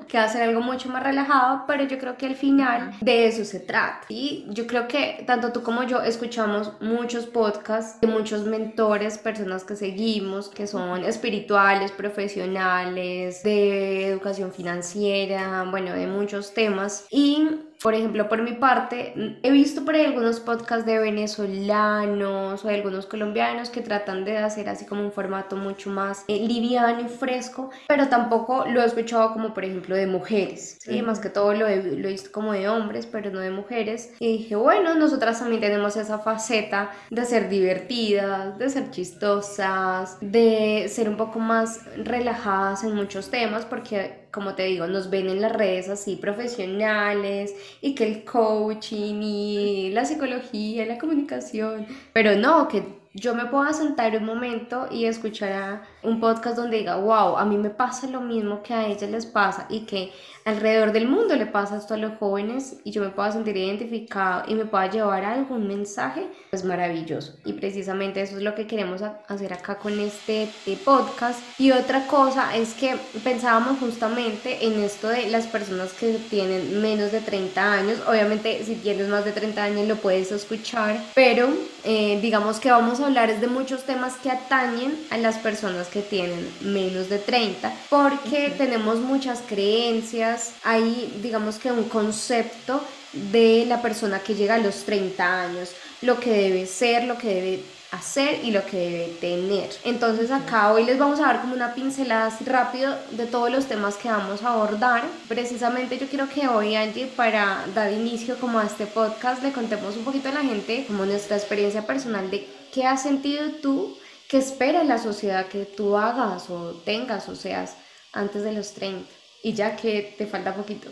que 0.07 0.17
va 0.17 0.23
a 0.23 0.29
ser 0.29 0.41
algo 0.41 0.61
mucho 0.61 0.89
más 0.89 1.03
relajado, 1.03 1.65
pero 1.67 1.83
yo 1.83 1.97
creo 1.97 2.17
que 2.17 2.25
al 2.25 2.35
final 2.35 2.93
de 2.99 3.27
eso 3.27 3.45
se 3.45 3.59
trata. 3.59 4.01
Y 4.09 4.45
yo 4.49 4.65
creo 4.67 4.87
que 4.87 5.23
tanto 5.25 5.51
tú 5.51 5.61
como 5.63 5.83
yo 5.83 6.01
escuchamos 6.01 6.73
muchos 6.81 7.27
podcasts 7.27 8.01
de 8.01 8.07
muchos 8.07 8.45
mentores, 8.45 9.17
personas 9.17 9.63
que 9.63 9.75
seguimos, 9.75 10.49
que 10.49 10.67
son 10.67 11.03
espirituales, 11.03 11.91
profesionales, 11.91 13.43
de 13.43 14.07
educación 14.07 14.51
financiera, 14.51 15.65
bueno, 15.69 15.93
de 15.93 16.07
muchos 16.07 16.53
temas. 16.53 17.05
Y 17.11 17.68
por 17.81 17.93
ejemplo, 17.93 18.27
por 18.27 18.41
mi 18.41 18.53
parte, 18.53 19.13
he 19.41 19.51
visto 19.51 19.85
por 19.85 19.95
ahí 19.95 20.05
algunos 20.05 20.41
podcasts 20.41 20.85
de 20.85 20.99
venezolanos 20.99 22.65
o 22.65 22.67
de 22.67 22.75
algunos 22.75 23.05
colombianos 23.05 23.69
que 23.69 23.81
tratan 23.81 24.25
de 24.25 24.37
hacer 24.37 24.67
así 24.67 24.85
como 24.85 25.01
un 25.01 25.11
formato 25.13 25.55
mucho 25.55 25.89
más 25.89 26.25
eh, 26.27 26.45
liviano 26.45 27.01
y 27.01 27.07
fresco, 27.07 27.69
pero 27.87 28.09
tampoco 28.09 28.65
lo 28.67 28.81
he 28.81 28.85
escuchado 28.85 29.31
como 29.31 29.53
por 29.53 29.63
ejemplo 29.63 29.95
de 29.95 30.07
mujeres, 30.07 30.77
¿sí? 30.81 31.01
Más 31.01 31.19
que 31.19 31.29
todo 31.29 31.53
lo 31.53 31.67
he, 31.67 31.81
lo 31.81 32.07
he 32.07 32.11
visto 32.11 32.31
como 32.33 32.51
de 32.51 32.67
hombres, 32.67 33.05
pero 33.05 33.31
no 33.31 33.39
de 33.39 33.51
mujeres. 33.51 34.13
Y 34.19 34.39
dije, 34.39 34.55
bueno, 34.55 34.95
nosotras 34.95 35.39
también 35.39 35.61
tenemos 35.61 35.95
esa 35.95 36.19
faceta 36.19 36.91
de 37.09 37.23
ser 37.23 37.47
divertidas, 37.47 38.57
de 38.57 38.69
ser 38.69 38.91
chistosas, 38.91 40.17
de 40.19 40.87
ser 40.89 41.07
un 41.07 41.15
poco 41.15 41.39
más 41.39 41.85
relajadas 41.95 42.83
en 42.83 42.93
muchos 42.93 43.29
temas, 43.29 43.65
porque 43.65 44.18
como 44.31 44.55
te 44.55 44.63
digo, 44.63 44.87
nos 44.87 45.09
ven 45.09 45.29
en 45.29 45.41
las 45.41 45.53
redes 45.53 45.89
así 45.89 46.15
profesionales 46.15 47.53
y 47.81 47.95
que 47.95 48.05
el 48.05 48.23
coaching 48.25 49.21
y 49.21 49.89
la 49.91 50.05
psicología, 50.05 50.85
la 50.85 50.97
comunicación, 50.97 51.87
pero 52.13 52.35
no, 52.35 52.67
que 52.67 52.98
yo 53.13 53.33
me 53.33 53.45
pueda 53.45 53.73
sentar 53.73 54.15
un 54.15 54.25
momento 54.25 54.87
y 54.91 55.05
escuchar 55.05 55.81
un 56.03 56.19
podcast 56.19 56.57
donde 56.57 56.77
diga, 56.77 56.95
wow, 56.97 57.37
a 57.37 57.45
mí 57.45 57.57
me 57.57 57.71
pasa 57.71 58.07
lo 58.07 58.21
mismo 58.21 58.61
que 58.61 58.73
a 58.73 58.87
ellas 58.87 59.09
les 59.09 59.25
pasa 59.25 59.65
y 59.69 59.81
que 59.81 60.11
alrededor 60.45 60.91
del 60.91 61.07
mundo 61.07 61.35
le 61.35 61.45
pasa 61.45 61.77
esto 61.77 61.95
a 61.95 61.97
los 61.97 62.17
jóvenes 62.17 62.77
y 62.83 62.91
yo 62.91 63.01
me 63.01 63.09
pueda 63.09 63.31
sentir 63.31 63.57
identificado 63.57 64.43
y 64.47 64.55
me 64.55 64.65
pueda 64.65 64.89
llevar 64.89 65.25
algún 65.25 65.67
mensaje, 65.67 66.27
es 66.51 66.63
maravilloso. 66.63 67.35
Y 67.45 67.53
precisamente 67.53 68.21
eso 68.21 68.37
es 68.37 68.43
lo 68.43 68.55
que 68.55 68.67
queremos 68.67 69.01
hacer 69.27 69.53
acá 69.53 69.75
con 69.75 69.99
este, 69.99 70.43
este 70.43 70.75
podcast. 70.77 71.39
Y 71.59 71.71
otra 71.71 72.05
cosa 72.07 72.55
es 72.55 72.73
que 72.73 72.95
pensábamos 73.23 73.79
justamente 73.79 74.65
en 74.65 74.83
esto 74.83 75.07
de 75.09 75.29
las 75.29 75.47
personas 75.47 75.93
que 75.93 76.19
tienen 76.29 76.81
menos 76.81 77.11
de 77.11 77.21
30 77.21 77.73
años. 77.73 77.99
Obviamente 78.07 78.63
si 78.63 78.75
tienes 78.75 79.07
más 79.07 79.25
de 79.25 79.31
30 79.31 79.63
años 79.63 79.87
lo 79.87 79.95
puedes 79.95 80.31
escuchar, 80.31 80.99
pero 81.15 81.49
eh, 81.83 82.19
digamos 82.21 82.59
que 82.59 82.71
vamos 82.71 82.99
a 82.99 83.07
hablar 83.07 83.39
de 83.39 83.47
muchos 83.47 83.83
temas 83.83 84.15
que 84.15 84.31
atañen 84.31 84.97
a 85.09 85.17
las 85.17 85.37
personas 85.37 85.87
que 85.87 86.01
tienen 86.01 86.47
menos 86.61 87.09
de 87.09 87.19
30, 87.19 87.73
porque 87.89 88.53
tenemos 88.57 88.99
muchas 88.99 89.41
creencias, 89.47 90.53
hay 90.63 91.19
digamos 91.21 91.57
que 91.57 91.71
un 91.71 91.85
concepto 91.85 92.81
de 93.13 93.65
la 93.67 93.81
persona 93.81 94.19
que 94.19 94.35
llega 94.35 94.55
a 94.55 94.59
los 94.59 94.83
30 94.85 95.41
años, 95.41 95.71
lo 96.01 96.19
que 96.19 96.31
debe 96.31 96.65
ser, 96.65 97.03
lo 97.05 97.17
que 97.17 97.27
debe 97.27 97.63
hacer 97.91 98.41
y 98.43 98.51
lo 98.51 98.65
que 98.65 98.77
debe 98.77 99.07
tener. 99.19 99.69
Entonces 99.83 100.31
acá 100.31 100.71
hoy 100.71 100.85
les 100.85 100.99
vamos 100.99 101.19
a 101.19 101.23
dar 101.23 101.41
como 101.41 101.55
una 101.55 101.73
pincelada 101.73 102.27
así 102.27 102.45
rápido 102.45 102.95
de 103.11 103.25
todos 103.25 103.51
los 103.51 103.65
temas 103.65 103.95
que 103.95 104.09
vamos 104.09 104.43
a 104.43 104.53
abordar. 104.53 105.03
Precisamente 105.27 105.97
yo 105.97 106.07
quiero 106.07 106.29
que 106.29 106.47
hoy 106.47 106.75
Angie 106.75 107.07
para 107.07 107.65
dar 107.73 107.91
inicio 107.91 108.37
como 108.39 108.59
a 108.59 108.65
este 108.65 108.85
podcast 108.85 109.41
le 109.41 109.51
contemos 109.51 109.97
un 109.97 110.03
poquito 110.03 110.29
a 110.29 110.33
la 110.33 110.41
gente 110.41 110.85
como 110.85 111.05
nuestra 111.05 111.37
experiencia 111.37 111.87
personal 111.87 112.29
de 112.29 112.47
qué 112.71 112.85
has 112.85 113.01
sentido 113.01 113.49
tú, 113.61 113.97
qué 114.27 114.37
espera 114.37 114.83
la 114.83 114.99
sociedad 114.99 115.47
que 115.47 115.65
tú 115.65 115.97
hagas 115.97 116.49
o 116.49 116.73
tengas 116.85 117.27
o 117.27 117.35
seas 117.35 117.75
antes 118.13 118.43
de 118.43 118.53
los 118.53 118.73
30 118.73 119.09
y 119.41 119.53
ya 119.53 119.75
que 119.75 120.13
te 120.17 120.27
falta 120.27 120.53
poquito. 120.53 120.89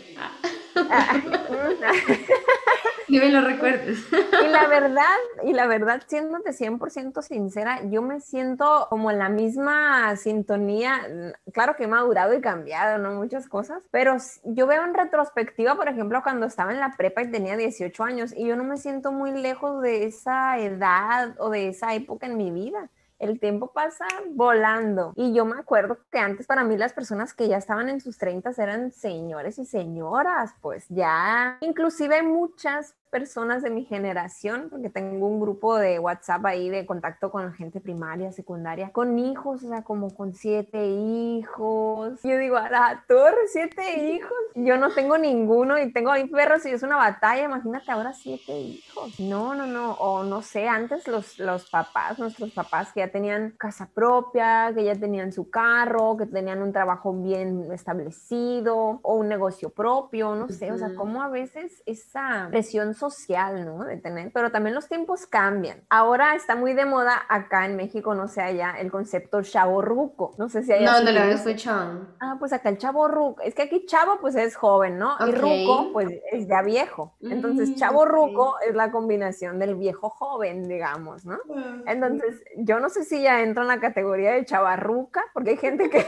Ni 3.10 3.18
me 3.18 3.30
lo 3.30 3.40
recuerdes. 3.40 3.98
Y 4.12 4.48
la 4.48 4.66
verdad, 4.66 5.16
y 5.42 5.52
la 5.54 5.66
verdad, 5.66 6.02
siéndote 6.06 6.50
100% 6.50 7.22
sincera, 7.22 7.80
yo 7.84 8.02
me 8.02 8.20
siento 8.20 8.86
como 8.90 9.10
en 9.10 9.18
la 9.18 9.28
misma 9.28 10.14
sintonía. 10.16 11.06
Claro 11.52 11.74
que 11.76 11.84
he 11.84 11.88
madurado 11.88 12.34
y 12.34 12.40
cambiado, 12.40 12.98
¿no? 12.98 13.14
Muchas 13.14 13.48
cosas, 13.48 13.82
pero 13.90 14.16
yo 14.44 14.66
veo 14.66 14.84
en 14.84 14.94
retrospectiva, 14.94 15.74
por 15.76 15.88
ejemplo, 15.88 16.22
cuando 16.22 16.46
estaba 16.46 16.72
en 16.72 16.80
la 16.80 16.94
prepa 16.96 17.22
y 17.22 17.30
tenía 17.30 17.56
18 17.56 18.04
años, 18.04 18.34
y 18.36 18.46
yo 18.46 18.56
no 18.56 18.64
me 18.64 18.76
siento 18.76 19.10
muy 19.10 19.32
lejos 19.32 19.80
de 19.82 20.04
esa 20.04 20.58
edad 20.58 21.34
o 21.38 21.50
de 21.50 21.68
esa 21.68 21.94
época 21.94 22.26
en 22.26 22.36
mi 22.36 22.50
vida 22.50 22.90
el 23.18 23.40
tiempo 23.40 23.72
pasa 23.72 24.06
volando. 24.30 25.12
Y 25.16 25.32
yo 25.34 25.44
me 25.44 25.58
acuerdo 25.58 25.98
que 26.10 26.18
antes 26.18 26.46
para 26.46 26.64
mí 26.64 26.76
las 26.76 26.92
personas 26.92 27.34
que 27.34 27.48
ya 27.48 27.56
estaban 27.56 27.88
en 27.88 28.00
sus 28.00 28.18
30 28.18 28.50
eran 28.58 28.92
señores 28.92 29.58
y 29.58 29.64
señoras, 29.64 30.54
pues 30.60 30.86
ya 30.88 31.58
inclusive 31.60 32.22
muchas 32.22 32.94
personas 33.10 33.62
de 33.62 33.70
mi 33.70 33.84
generación, 33.84 34.68
porque 34.70 34.90
tengo 34.90 35.26
un 35.26 35.40
grupo 35.40 35.76
de 35.76 35.98
WhatsApp 35.98 36.44
ahí 36.46 36.68
de 36.68 36.86
contacto 36.86 37.30
con 37.30 37.52
gente 37.54 37.80
primaria, 37.80 38.32
secundaria, 38.32 38.90
con 38.90 39.18
hijos, 39.18 39.62
o 39.64 39.68
sea, 39.68 39.82
como 39.82 40.14
con 40.14 40.34
siete 40.34 40.86
hijos. 40.86 42.20
Yo 42.22 42.38
digo, 42.38 42.56
a 42.56 42.68
la 42.68 43.04
torre, 43.06 43.48
siete 43.48 44.12
hijos. 44.12 44.36
Yo 44.54 44.76
no 44.76 44.90
tengo 44.90 45.18
ninguno 45.18 45.78
y 45.78 45.92
tengo 45.92 46.10
ahí 46.10 46.28
perros 46.28 46.64
y 46.66 46.70
es 46.70 46.82
una 46.82 46.96
batalla. 46.96 47.44
Imagínate 47.44 47.90
ahora 47.90 48.12
siete 48.12 48.58
hijos. 48.58 49.18
No, 49.20 49.54
no, 49.54 49.66
no. 49.66 49.92
O 49.94 50.22
no 50.24 50.42
sé, 50.42 50.68
antes 50.68 51.06
los, 51.08 51.38
los 51.38 51.68
papás, 51.70 52.18
nuestros 52.18 52.52
papás 52.52 52.92
que 52.92 53.00
ya 53.00 53.08
tenían 53.08 53.54
casa 53.58 53.88
propia, 53.92 54.72
que 54.74 54.84
ya 54.84 54.94
tenían 54.94 55.32
su 55.32 55.50
carro, 55.50 56.16
que 56.16 56.26
tenían 56.26 56.62
un 56.62 56.72
trabajo 56.72 57.12
bien 57.12 57.70
establecido 57.72 59.00
o 59.02 59.14
un 59.14 59.28
negocio 59.28 59.70
propio, 59.70 60.34
no 60.34 60.48
sé. 60.48 60.72
O 60.72 60.78
sea, 60.78 60.94
como 60.94 61.22
a 61.22 61.28
veces 61.28 61.82
esa 61.86 62.48
presión 62.50 62.94
social, 62.98 63.64
¿no? 63.64 63.84
De 63.84 63.96
tener, 63.96 64.30
pero 64.32 64.50
también 64.50 64.74
los 64.74 64.88
tiempos 64.88 65.26
cambian. 65.26 65.82
Ahora 65.88 66.34
está 66.34 66.56
muy 66.56 66.74
de 66.74 66.84
moda 66.84 67.22
acá 67.28 67.64
en 67.64 67.76
México, 67.76 68.14
no 68.14 68.28
sé 68.28 68.42
allá, 68.42 68.74
el 68.78 68.90
concepto 68.90 69.42
chavo 69.42 69.82
ruco. 69.82 70.34
No 70.38 70.48
sé 70.48 70.62
si 70.62 70.72
hay. 70.72 70.84
No, 70.84 71.00
no 71.00 71.10
lo 71.10 71.20
he 71.20 71.32
escuchado. 71.32 72.06
Ah, 72.20 72.36
pues 72.38 72.52
acá 72.52 72.68
el 72.68 72.78
chavo 72.78 73.08
ruco. 73.08 73.40
Es 73.42 73.54
que 73.54 73.62
aquí 73.62 73.86
chavo, 73.86 74.18
pues 74.20 74.34
es 74.34 74.56
joven, 74.56 74.98
¿no? 74.98 75.16
Y 75.26 75.32
ruco, 75.32 75.90
pues 75.92 76.08
es 76.32 76.46
ya 76.46 76.62
viejo. 76.62 77.14
Entonces, 77.20 77.70
mm, 77.70 77.74
chavo 77.76 78.04
ruco 78.04 78.56
es 78.66 78.74
la 78.74 78.90
combinación 78.90 79.58
del 79.58 79.74
viejo 79.76 80.10
joven, 80.10 80.68
digamos, 80.68 81.24
¿no? 81.24 81.38
Ah, 81.54 81.82
Entonces, 81.86 82.42
yo 82.56 82.80
no 82.80 82.88
sé 82.88 83.04
si 83.04 83.22
ya 83.22 83.42
entro 83.42 83.62
en 83.62 83.68
la 83.68 83.80
categoría 83.80 84.32
de 84.32 84.44
chavarruca, 84.44 85.24
porque 85.32 85.50
hay 85.50 85.56
gente 85.56 85.88
que. 85.90 86.06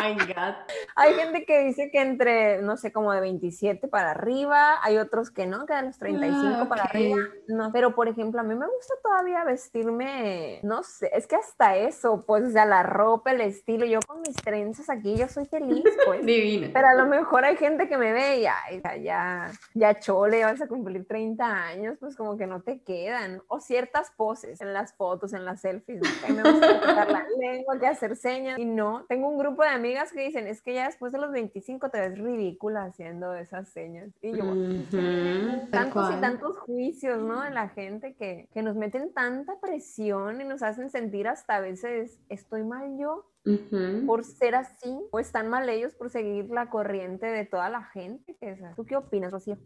My 0.00 0.14
God. 0.14 0.54
Hay 0.96 1.14
gente 1.14 1.44
que 1.44 1.64
dice 1.64 1.90
que 1.90 2.00
entre, 2.00 2.62
no 2.62 2.76
sé, 2.76 2.92
como 2.92 3.12
de 3.12 3.20
27 3.20 3.88
para 3.88 4.12
arriba, 4.12 4.76
hay 4.82 4.98
otros 4.98 5.30
que 5.30 5.46
no, 5.46 5.66
que 5.66 5.74
de 5.74 5.82
los 5.82 5.98
35 5.98 6.46
ah, 6.46 6.68
para 6.68 6.84
arriba. 6.84 7.18
No, 7.48 7.70
pero 7.72 7.94
por 7.94 8.08
ejemplo, 8.08 8.40
a 8.40 8.44
mí 8.44 8.54
me 8.54 8.66
gusta 8.66 8.94
todavía 9.02 9.44
vestirme, 9.44 10.60
no 10.62 10.82
sé, 10.82 11.10
es 11.14 11.26
que 11.26 11.36
hasta 11.36 11.76
eso, 11.76 12.24
pues, 12.26 12.44
o 12.44 12.50
sea, 12.50 12.64
la 12.64 12.82
ropa, 12.82 13.32
el 13.32 13.40
estilo, 13.40 13.86
yo 13.86 14.00
con 14.06 14.20
mis 14.20 14.36
trenzas 14.36 14.90
aquí, 14.90 15.16
yo 15.16 15.28
soy 15.28 15.46
feliz, 15.46 15.84
pues. 16.04 16.24
Divina. 16.26 16.70
Pero 16.72 16.88
a 16.88 16.94
lo 16.94 17.06
mejor 17.06 17.44
hay 17.44 17.56
gente 17.56 17.88
que 17.88 17.96
me 17.96 18.12
ve 18.12 18.38
y 18.38 18.42
ya, 18.42 18.56
ya, 19.00 19.50
ya 19.74 19.98
chole, 19.98 20.44
vas 20.44 20.60
a 20.60 20.68
cumplir 20.68 21.06
30 21.06 21.44
años, 21.44 21.96
pues 21.98 22.16
como 22.16 22.36
que 22.36 22.46
no 22.46 22.62
te 22.62 22.80
quedan. 22.82 23.42
O 23.48 23.60
ciertas 23.60 24.10
poses 24.16 24.60
en 24.60 24.72
las 24.72 24.94
fotos, 24.94 25.32
en 25.32 25.44
las 25.44 25.60
selfies, 25.60 26.00
¿no? 26.00 26.34
me 26.34 26.50
gusta 26.50 26.80
tocar 26.80 27.10
la 27.10 27.26
lengua, 27.38 27.78
que 27.78 27.86
hacer 27.86 28.16
señas. 28.16 28.58
Y 28.58 28.64
no, 28.64 29.04
tengo 29.08 29.28
un 29.28 29.38
grupo 29.38 29.62
de 29.62 29.70
amigas 29.88 30.12
que 30.12 30.20
dicen, 30.20 30.46
es 30.46 30.60
que 30.60 30.74
ya 30.74 30.86
después 30.86 31.12
de 31.12 31.18
los 31.18 31.32
25 31.32 31.88
te 31.88 32.00
ves 32.00 32.18
ridícula 32.18 32.84
haciendo 32.84 33.34
esas 33.34 33.70
señas. 33.70 34.10
Y 34.20 34.36
yo, 34.36 34.44
tantos 35.70 36.14
y 36.14 36.20
tantos 36.20 36.58
juicios, 36.58 37.18
¿no? 37.18 37.42
De 37.42 37.50
la 37.50 37.70
gente 37.70 38.14
que, 38.14 38.48
que 38.52 38.62
nos 38.62 38.76
meten 38.76 39.14
tanta 39.14 39.58
presión 39.60 40.42
y 40.42 40.44
nos 40.44 40.62
hacen 40.62 40.90
sentir 40.90 41.26
hasta 41.26 41.56
a 41.56 41.60
veces, 41.60 42.20
estoy 42.28 42.64
mal 42.64 42.98
yo, 42.98 43.24
por 44.06 44.24
ser 44.24 44.54
así 44.54 44.98
o 45.10 45.18
están 45.18 45.48
mal 45.48 45.66
ellos 45.70 45.94
por 45.94 46.10
seguir 46.10 46.50
la 46.50 46.68
corriente 46.68 47.24
de 47.24 47.46
toda 47.46 47.70
la 47.70 47.84
gente. 47.84 48.36
¿Tú 48.76 48.84
qué 48.84 48.96
opinas, 48.96 49.32
Rocío? 49.32 49.56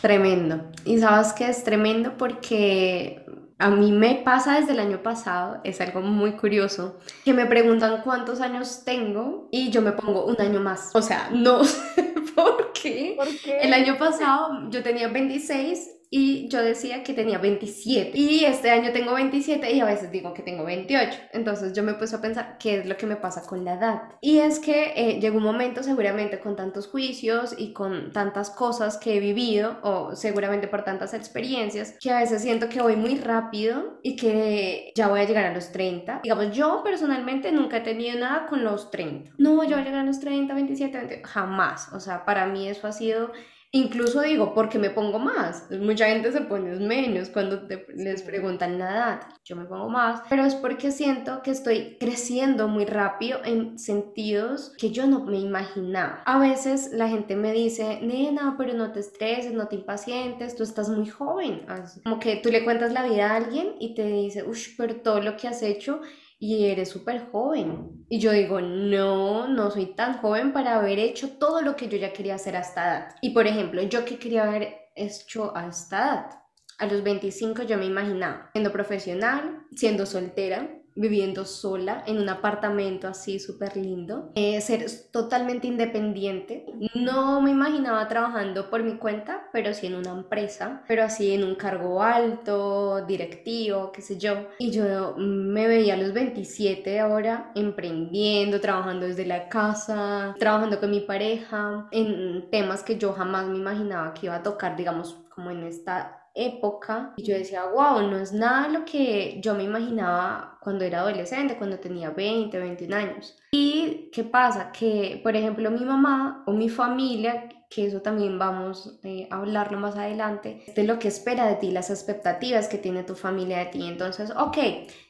Tremendo. 0.00 0.70
Y 0.86 0.98
sabes 0.98 1.34
que 1.34 1.46
es 1.46 1.62
tremendo 1.62 2.16
porque 2.16 3.26
a 3.58 3.70
mí 3.70 3.90
me 3.90 4.14
pasa 4.24 4.60
desde 4.60 4.72
el 4.72 4.80
año 4.80 5.02
pasado, 5.02 5.60
es 5.64 5.80
algo 5.80 6.00
muy 6.00 6.32
curioso, 6.32 6.96
que 7.24 7.34
me 7.34 7.46
preguntan 7.46 8.02
cuántos 8.02 8.40
años 8.40 8.84
tengo 8.84 9.48
y 9.50 9.70
yo 9.70 9.82
me 9.82 9.92
pongo 9.92 10.24
un 10.24 10.40
año 10.40 10.60
más. 10.60 10.90
O 10.94 11.02
sea, 11.02 11.28
no 11.32 11.64
sé 11.64 12.14
por 12.36 12.72
qué. 12.72 13.16
El 13.60 13.72
año 13.74 13.98
pasado 13.98 14.70
yo 14.70 14.82
tenía 14.82 15.08
26 15.08 15.97
y 16.10 16.48
yo 16.48 16.62
decía 16.62 17.02
que 17.02 17.12
tenía 17.12 17.38
27 17.38 18.12
y 18.14 18.44
este 18.44 18.70
año 18.70 18.92
tengo 18.92 19.14
27 19.14 19.72
y 19.72 19.80
a 19.80 19.84
veces 19.84 20.10
digo 20.10 20.32
que 20.32 20.42
tengo 20.42 20.64
28. 20.64 21.18
Entonces 21.32 21.72
yo 21.72 21.82
me 21.82 21.94
puse 21.94 22.16
a 22.16 22.20
pensar 22.20 22.56
qué 22.58 22.78
es 22.78 22.86
lo 22.86 22.96
que 22.96 23.06
me 23.06 23.16
pasa 23.16 23.42
con 23.42 23.64
la 23.64 23.74
edad. 23.74 24.02
Y 24.20 24.38
es 24.38 24.58
que 24.58 24.92
eh, 24.96 25.20
llegó 25.20 25.38
un 25.38 25.44
momento 25.44 25.82
seguramente 25.82 26.40
con 26.40 26.56
tantos 26.56 26.88
juicios 26.88 27.54
y 27.56 27.72
con 27.72 28.12
tantas 28.12 28.50
cosas 28.50 28.96
que 28.96 29.16
he 29.16 29.20
vivido 29.20 29.78
o 29.82 30.14
seguramente 30.16 30.68
por 30.68 30.82
tantas 30.82 31.14
experiencias 31.14 31.96
que 32.00 32.10
a 32.10 32.20
veces 32.20 32.42
siento 32.42 32.68
que 32.68 32.80
voy 32.80 32.96
muy 32.96 33.16
rápido 33.16 33.98
y 34.02 34.16
que 34.16 34.92
ya 34.94 35.08
voy 35.08 35.20
a 35.20 35.24
llegar 35.24 35.44
a 35.44 35.54
los 35.54 35.72
30. 35.72 36.20
Digamos, 36.22 36.56
yo 36.56 36.82
personalmente 36.82 37.52
nunca 37.52 37.78
he 37.78 37.80
tenido 37.80 38.18
nada 38.18 38.46
con 38.46 38.64
los 38.64 38.90
30. 38.90 39.32
No, 39.38 39.62
yo 39.64 39.76
voy 39.76 39.80
a 39.80 39.84
llegar 39.84 40.00
a 40.00 40.04
los 40.04 40.20
30, 40.20 40.54
27, 40.54 40.98
20, 40.98 41.22
jamás. 41.24 41.92
O 41.92 42.00
sea, 42.00 42.24
para 42.24 42.46
mí 42.46 42.68
eso 42.68 42.86
ha 42.86 42.92
sido 42.92 43.32
Incluso 43.70 44.22
digo, 44.22 44.54
¿por 44.54 44.70
qué 44.70 44.78
me 44.78 44.88
pongo 44.88 45.18
más? 45.18 45.70
Mucha 45.70 46.06
gente 46.06 46.32
se 46.32 46.40
pone 46.40 46.74
menos 46.76 47.28
cuando 47.28 47.68
les 47.94 48.22
preguntan 48.22 48.78
la 48.78 48.90
edad. 48.90 49.20
Yo 49.44 49.56
me 49.56 49.66
pongo 49.66 49.90
más, 49.90 50.22
pero 50.30 50.44
es 50.44 50.54
porque 50.54 50.90
siento 50.90 51.42
que 51.42 51.50
estoy 51.50 51.98
creciendo 52.00 52.66
muy 52.66 52.86
rápido 52.86 53.40
en 53.44 53.78
sentidos 53.78 54.72
que 54.78 54.90
yo 54.90 55.06
no 55.06 55.24
me 55.24 55.38
imaginaba. 55.38 56.22
A 56.24 56.38
veces 56.38 56.92
la 56.92 57.08
gente 57.08 57.36
me 57.36 57.52
dice, 57.52 58.00
nena, 58.00 58.54
pero 58.56 58.72
no 58.72 58.90
te 58.90 59.00
estreses, 59.00 59.52
no 59.52 59.68
te 59.68 59.76
impacientes, 59.76 60.56
tú 60.56 60.62
estás 60.62 60.88
muy 60.88 61.06
joven. 61.06 61.66
Como 62.04 62.20
que 62.20 62.36
tú 62.36 62.50
le 62.50 62.64
cuentas 62.64 62.92
la 62.92 63.04
vida 63.04 63.30
a 63.30 63.36
alguien 63.36 63.74
y 63.78 63.94
te 63.94 64.06
dice, 64.06 64.44
uff, 64.44 64.76
pero 64.78 64.96
todo 64.96 65.20
lo 65.20 65.36
que 65.36 65.46
has 65.46 65.62
hecho 65.62 66.00
y 66.38 66.66
eres 66.66 66.90
súper 66.90 67.30
joven. 67.30 68.04
Y 68.08 68.20
yo 68.20 68.32
digo, 68.32 68.60
no, 68.60 69.48
no 69.48 69.70
soy 69.70 69.94
tan 69.94 70.18
joven 70.18 70.52
para 70.52 70.76
haber 70.76 70.98
hecho 70.98 71.30
todo 71.38 71.62
lo 71.62 71.76
que 71.76 71.88
yo 71.88 71.98
ya 71.98 72.12
quería 72.12 72.36
hacer 72.36 72.56
a 72.56 72.60
esta 72.60 72.84
edad. 72.84 73.14
Y 73.20 73.30
por 73.30 73.46
ejemplo, 73.46 73.82
yo 73.82 74.04
que 74.04 74.18
quería 74.18 74.44
haber 74.44 74.76
hecho 74.94 75.56
a 75.56 75.66
esta 75.66 75.98
edad. 75.98 76.30
A 76.78 76.86
los 76.86 77.02
25 77.02 77.64
yo 77.64 77.76
me 77.76 77.86
imaginaba 77.86 78.50
siendo 78.52 78.70
profesional, 78.70 79.66
siendo 79.74 80.06
soltera, 80.06 80.77
viviendo 80.98 81.44
sola 81.44 82.02
en 82.06 82.18
un 82.18 82.28
apartamento 82.28 83.06
así 83.06 83.38
súper 83.38 83.76
lindo, 83.76 84.32
eh, 84.34 84.60
ser 84.60 84.84
totalmente 85.12 85.66
independiente. 85.66 86.66
No 86.94 87.40
me 87.40 87.50
imaginaba 87.50 88.08
trabajando 88.08 88.68
por 88.68 88.82
mi 88.82 88.96
cuenta, 88.96 89.48
pero 89.52 89.72
sí 89.72 89.86
en 89.86 89.94
una 89.94 90.10
empresa, 90.10 90.82
pero 90.88 91.04
así 91.04 91.32
en 91.32 91.44
un 91.44 91.54
cargo 91.54 92.02
alto, 92.02 93.06
directivo, 93.06 93.92
qué 93.92 94.02
sé 94.02 94.18
yo. 94.18 94.48
Y 94.58 94.72
yo 94.72 95.14
me 95.16 95.68
veía 95.68 95.94
a 95.94 95.96
los 95.96 96.12
27 96.12 96.98
ahora 96.98 97.52
emprendiendo, 97.54 98.60
trabajando 98.60 99.06
desde 99.06 99.24
la 99.24 99.48
casa, 99.48 100.34
trabajando 100.38 100.80
con 100.80 100.90
mi 100.90 101.00
pareja 101.00 101.88
en 101.92 102.50
temas 102.50 102.82
que 102.82 102.98
yo 102.98 103.12
jamás 103.12 103.46
me 103.46 103.56
imaginaba 103.56 104.14
que 104.14 104.26
iba 104.26 104.34
a 104.34 104.42
tocar, 104.42 104.76
digamos, 104.76 105.16
como 105.34 105.52
en 105.52 105.62
esta 105.62 106.17
época 106.38 107.14
y 107.16 107.22
yo 107.24 107.36
decía, 107.36 107.64
wow, 107.66 108.02
no 108.08 108.18
es 108.18 108.32
nada 108.32 108.68
lo 108.68 108.84
que 108.84 109.40
yo 109.42 109.54
me 109.54 109.64
imaginaba 109.64 110.58
cuando 110.60 110.84
era 110.84 111.00
adolescente, 111.00 111.56
cuando 111.56 111.78
tenía 111.78 112.10
20, 112.10 112.58
21 112.58 112.96
años. 112.96 113.36
¿Y 113.52 114.10
qué 114.12 114.24
pasa? 114.24 114.72
Que, 114.72 115.20
por 115.22 115.36
ejemplo, 115.36 115.70
mi 115.70 115.84
mamá 115.84 116.44
o 116.46 116.52
mi 116.52 116.68
familia 116.68 117.48
que 117.70 117.86
eso 117.86 118.00
también 118.00 118.38
vamos 118.38 118.98
eh, 119.02 119.28
a 119.30 119.36
hablarlo 119.36 119.78
más 119.78 119.96
adelante, 119.96 120.62
de 120.74 120.84
lo 120.84 120.98
que 120.98 121.08
espera 121.08 121.46
de 121.46 121.56
ti, 121.56 121.70
las 121.70 121.90
expectativas 121.90 122.66
que 122.66 122.78
tiene 122.78 123.02
tu 123.02 123.14
familia 123.14 123.58
de 123.58 123.66
ti. 123.66 123.86
Entonces, 123.86 124.32
ok, 124.34 124.56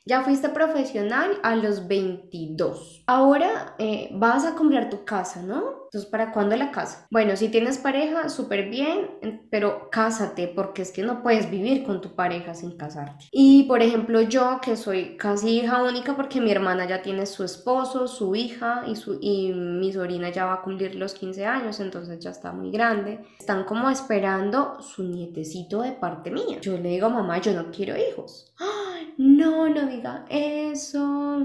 ya 0.09 0.23
fuiste 0.23 0.49
profesional 0.49 1.39
a 1.43 1.55
los 1.55 1.87
22. 1.87 3.05
Ahora 3.07 3.75
eh, 3.79 4.09
vas 4.13 4.47
a 4.47 4.55
comprar 4.55 4.89
tu 4.89 5.05
casa, 5.05 5.43
¿no? 5.43 5.79
Entonces, 5.85 6.11
¿para 6.11 6.33
cuándo 6.33 6.57
la 6.57 6.71
casa? 6.71 7.07
Bueno, 7.11 7.37
si 7.37 7.49
tienes 7.49 7.79
pareja, 7.79 8.29
súper 8.29 8.69
bien, 8.69 9.47
pero 9.51 9.89
cásate, 9.91 10.49
porque 10.49 10.83
es 10.83 10.93
que 10.93 11.03
no 11.03 11.23
puedes 11.23 11.51
vivir 11.51 11.85
con 11.85 12.01
tu 12.01 12.15
pareja 12.15 12.55
sin 12.55 12.77
casarte. 12.77 13.27
Y, 13.33 13.65
por 13.65 13.83
ejemplo, 13.83 14.21
yo 14.23 14.61
que 14.63 14.77
soy 14.77 15.17
casi 15.17 15.61
hija 15.61 15.83
única 15.83 16.15
porque 16.15 16.41
mi 16.41 16.51
hermana 16.51 16.87
ya 16.87 17.01
tiene 17.01 17.25
su 17.25 17.45
esposo, 17.45 18.07
su 18.07 18.35
hija 18.35 18.85
y, 18.87 18.97
su, 18.97 19.19
y 19.21 19.53
mi 19.53 19.93
sobrina 19.93 20.31
ya 20.31 20.45
va 20.45 20.55
a 20.55 20.63
cumplir 20.63 20.95
los 20.95 21.15
15 21.15 21.47
años, 21.47 21.81
entonces 21.81 22.19
ya 22.19 22.31
está 22.31 22.53
muy 22.53 22.71
grande, 22.71 23.21
están 23.39 23.65
como 23.65 23.89
esperando 23.89 24.83
su 24.83 25.05
nietecito 25.05 25.83
de 25.83 25.93
parte 25.93 26.31
mía. 26.31 26.61
Yo 26.61 26.77
le 26.77 26.91
digo 26.91 27.09
mamá, 27.09 27.39
yo 27.39 27.53
no 27.55 27.71
quiero 27.71 27.95
hijos. 27.97 28.55
No, 29.19 29.69
no 29.69 29.87
diga 29.87 30.25
eso, 30.31 31.45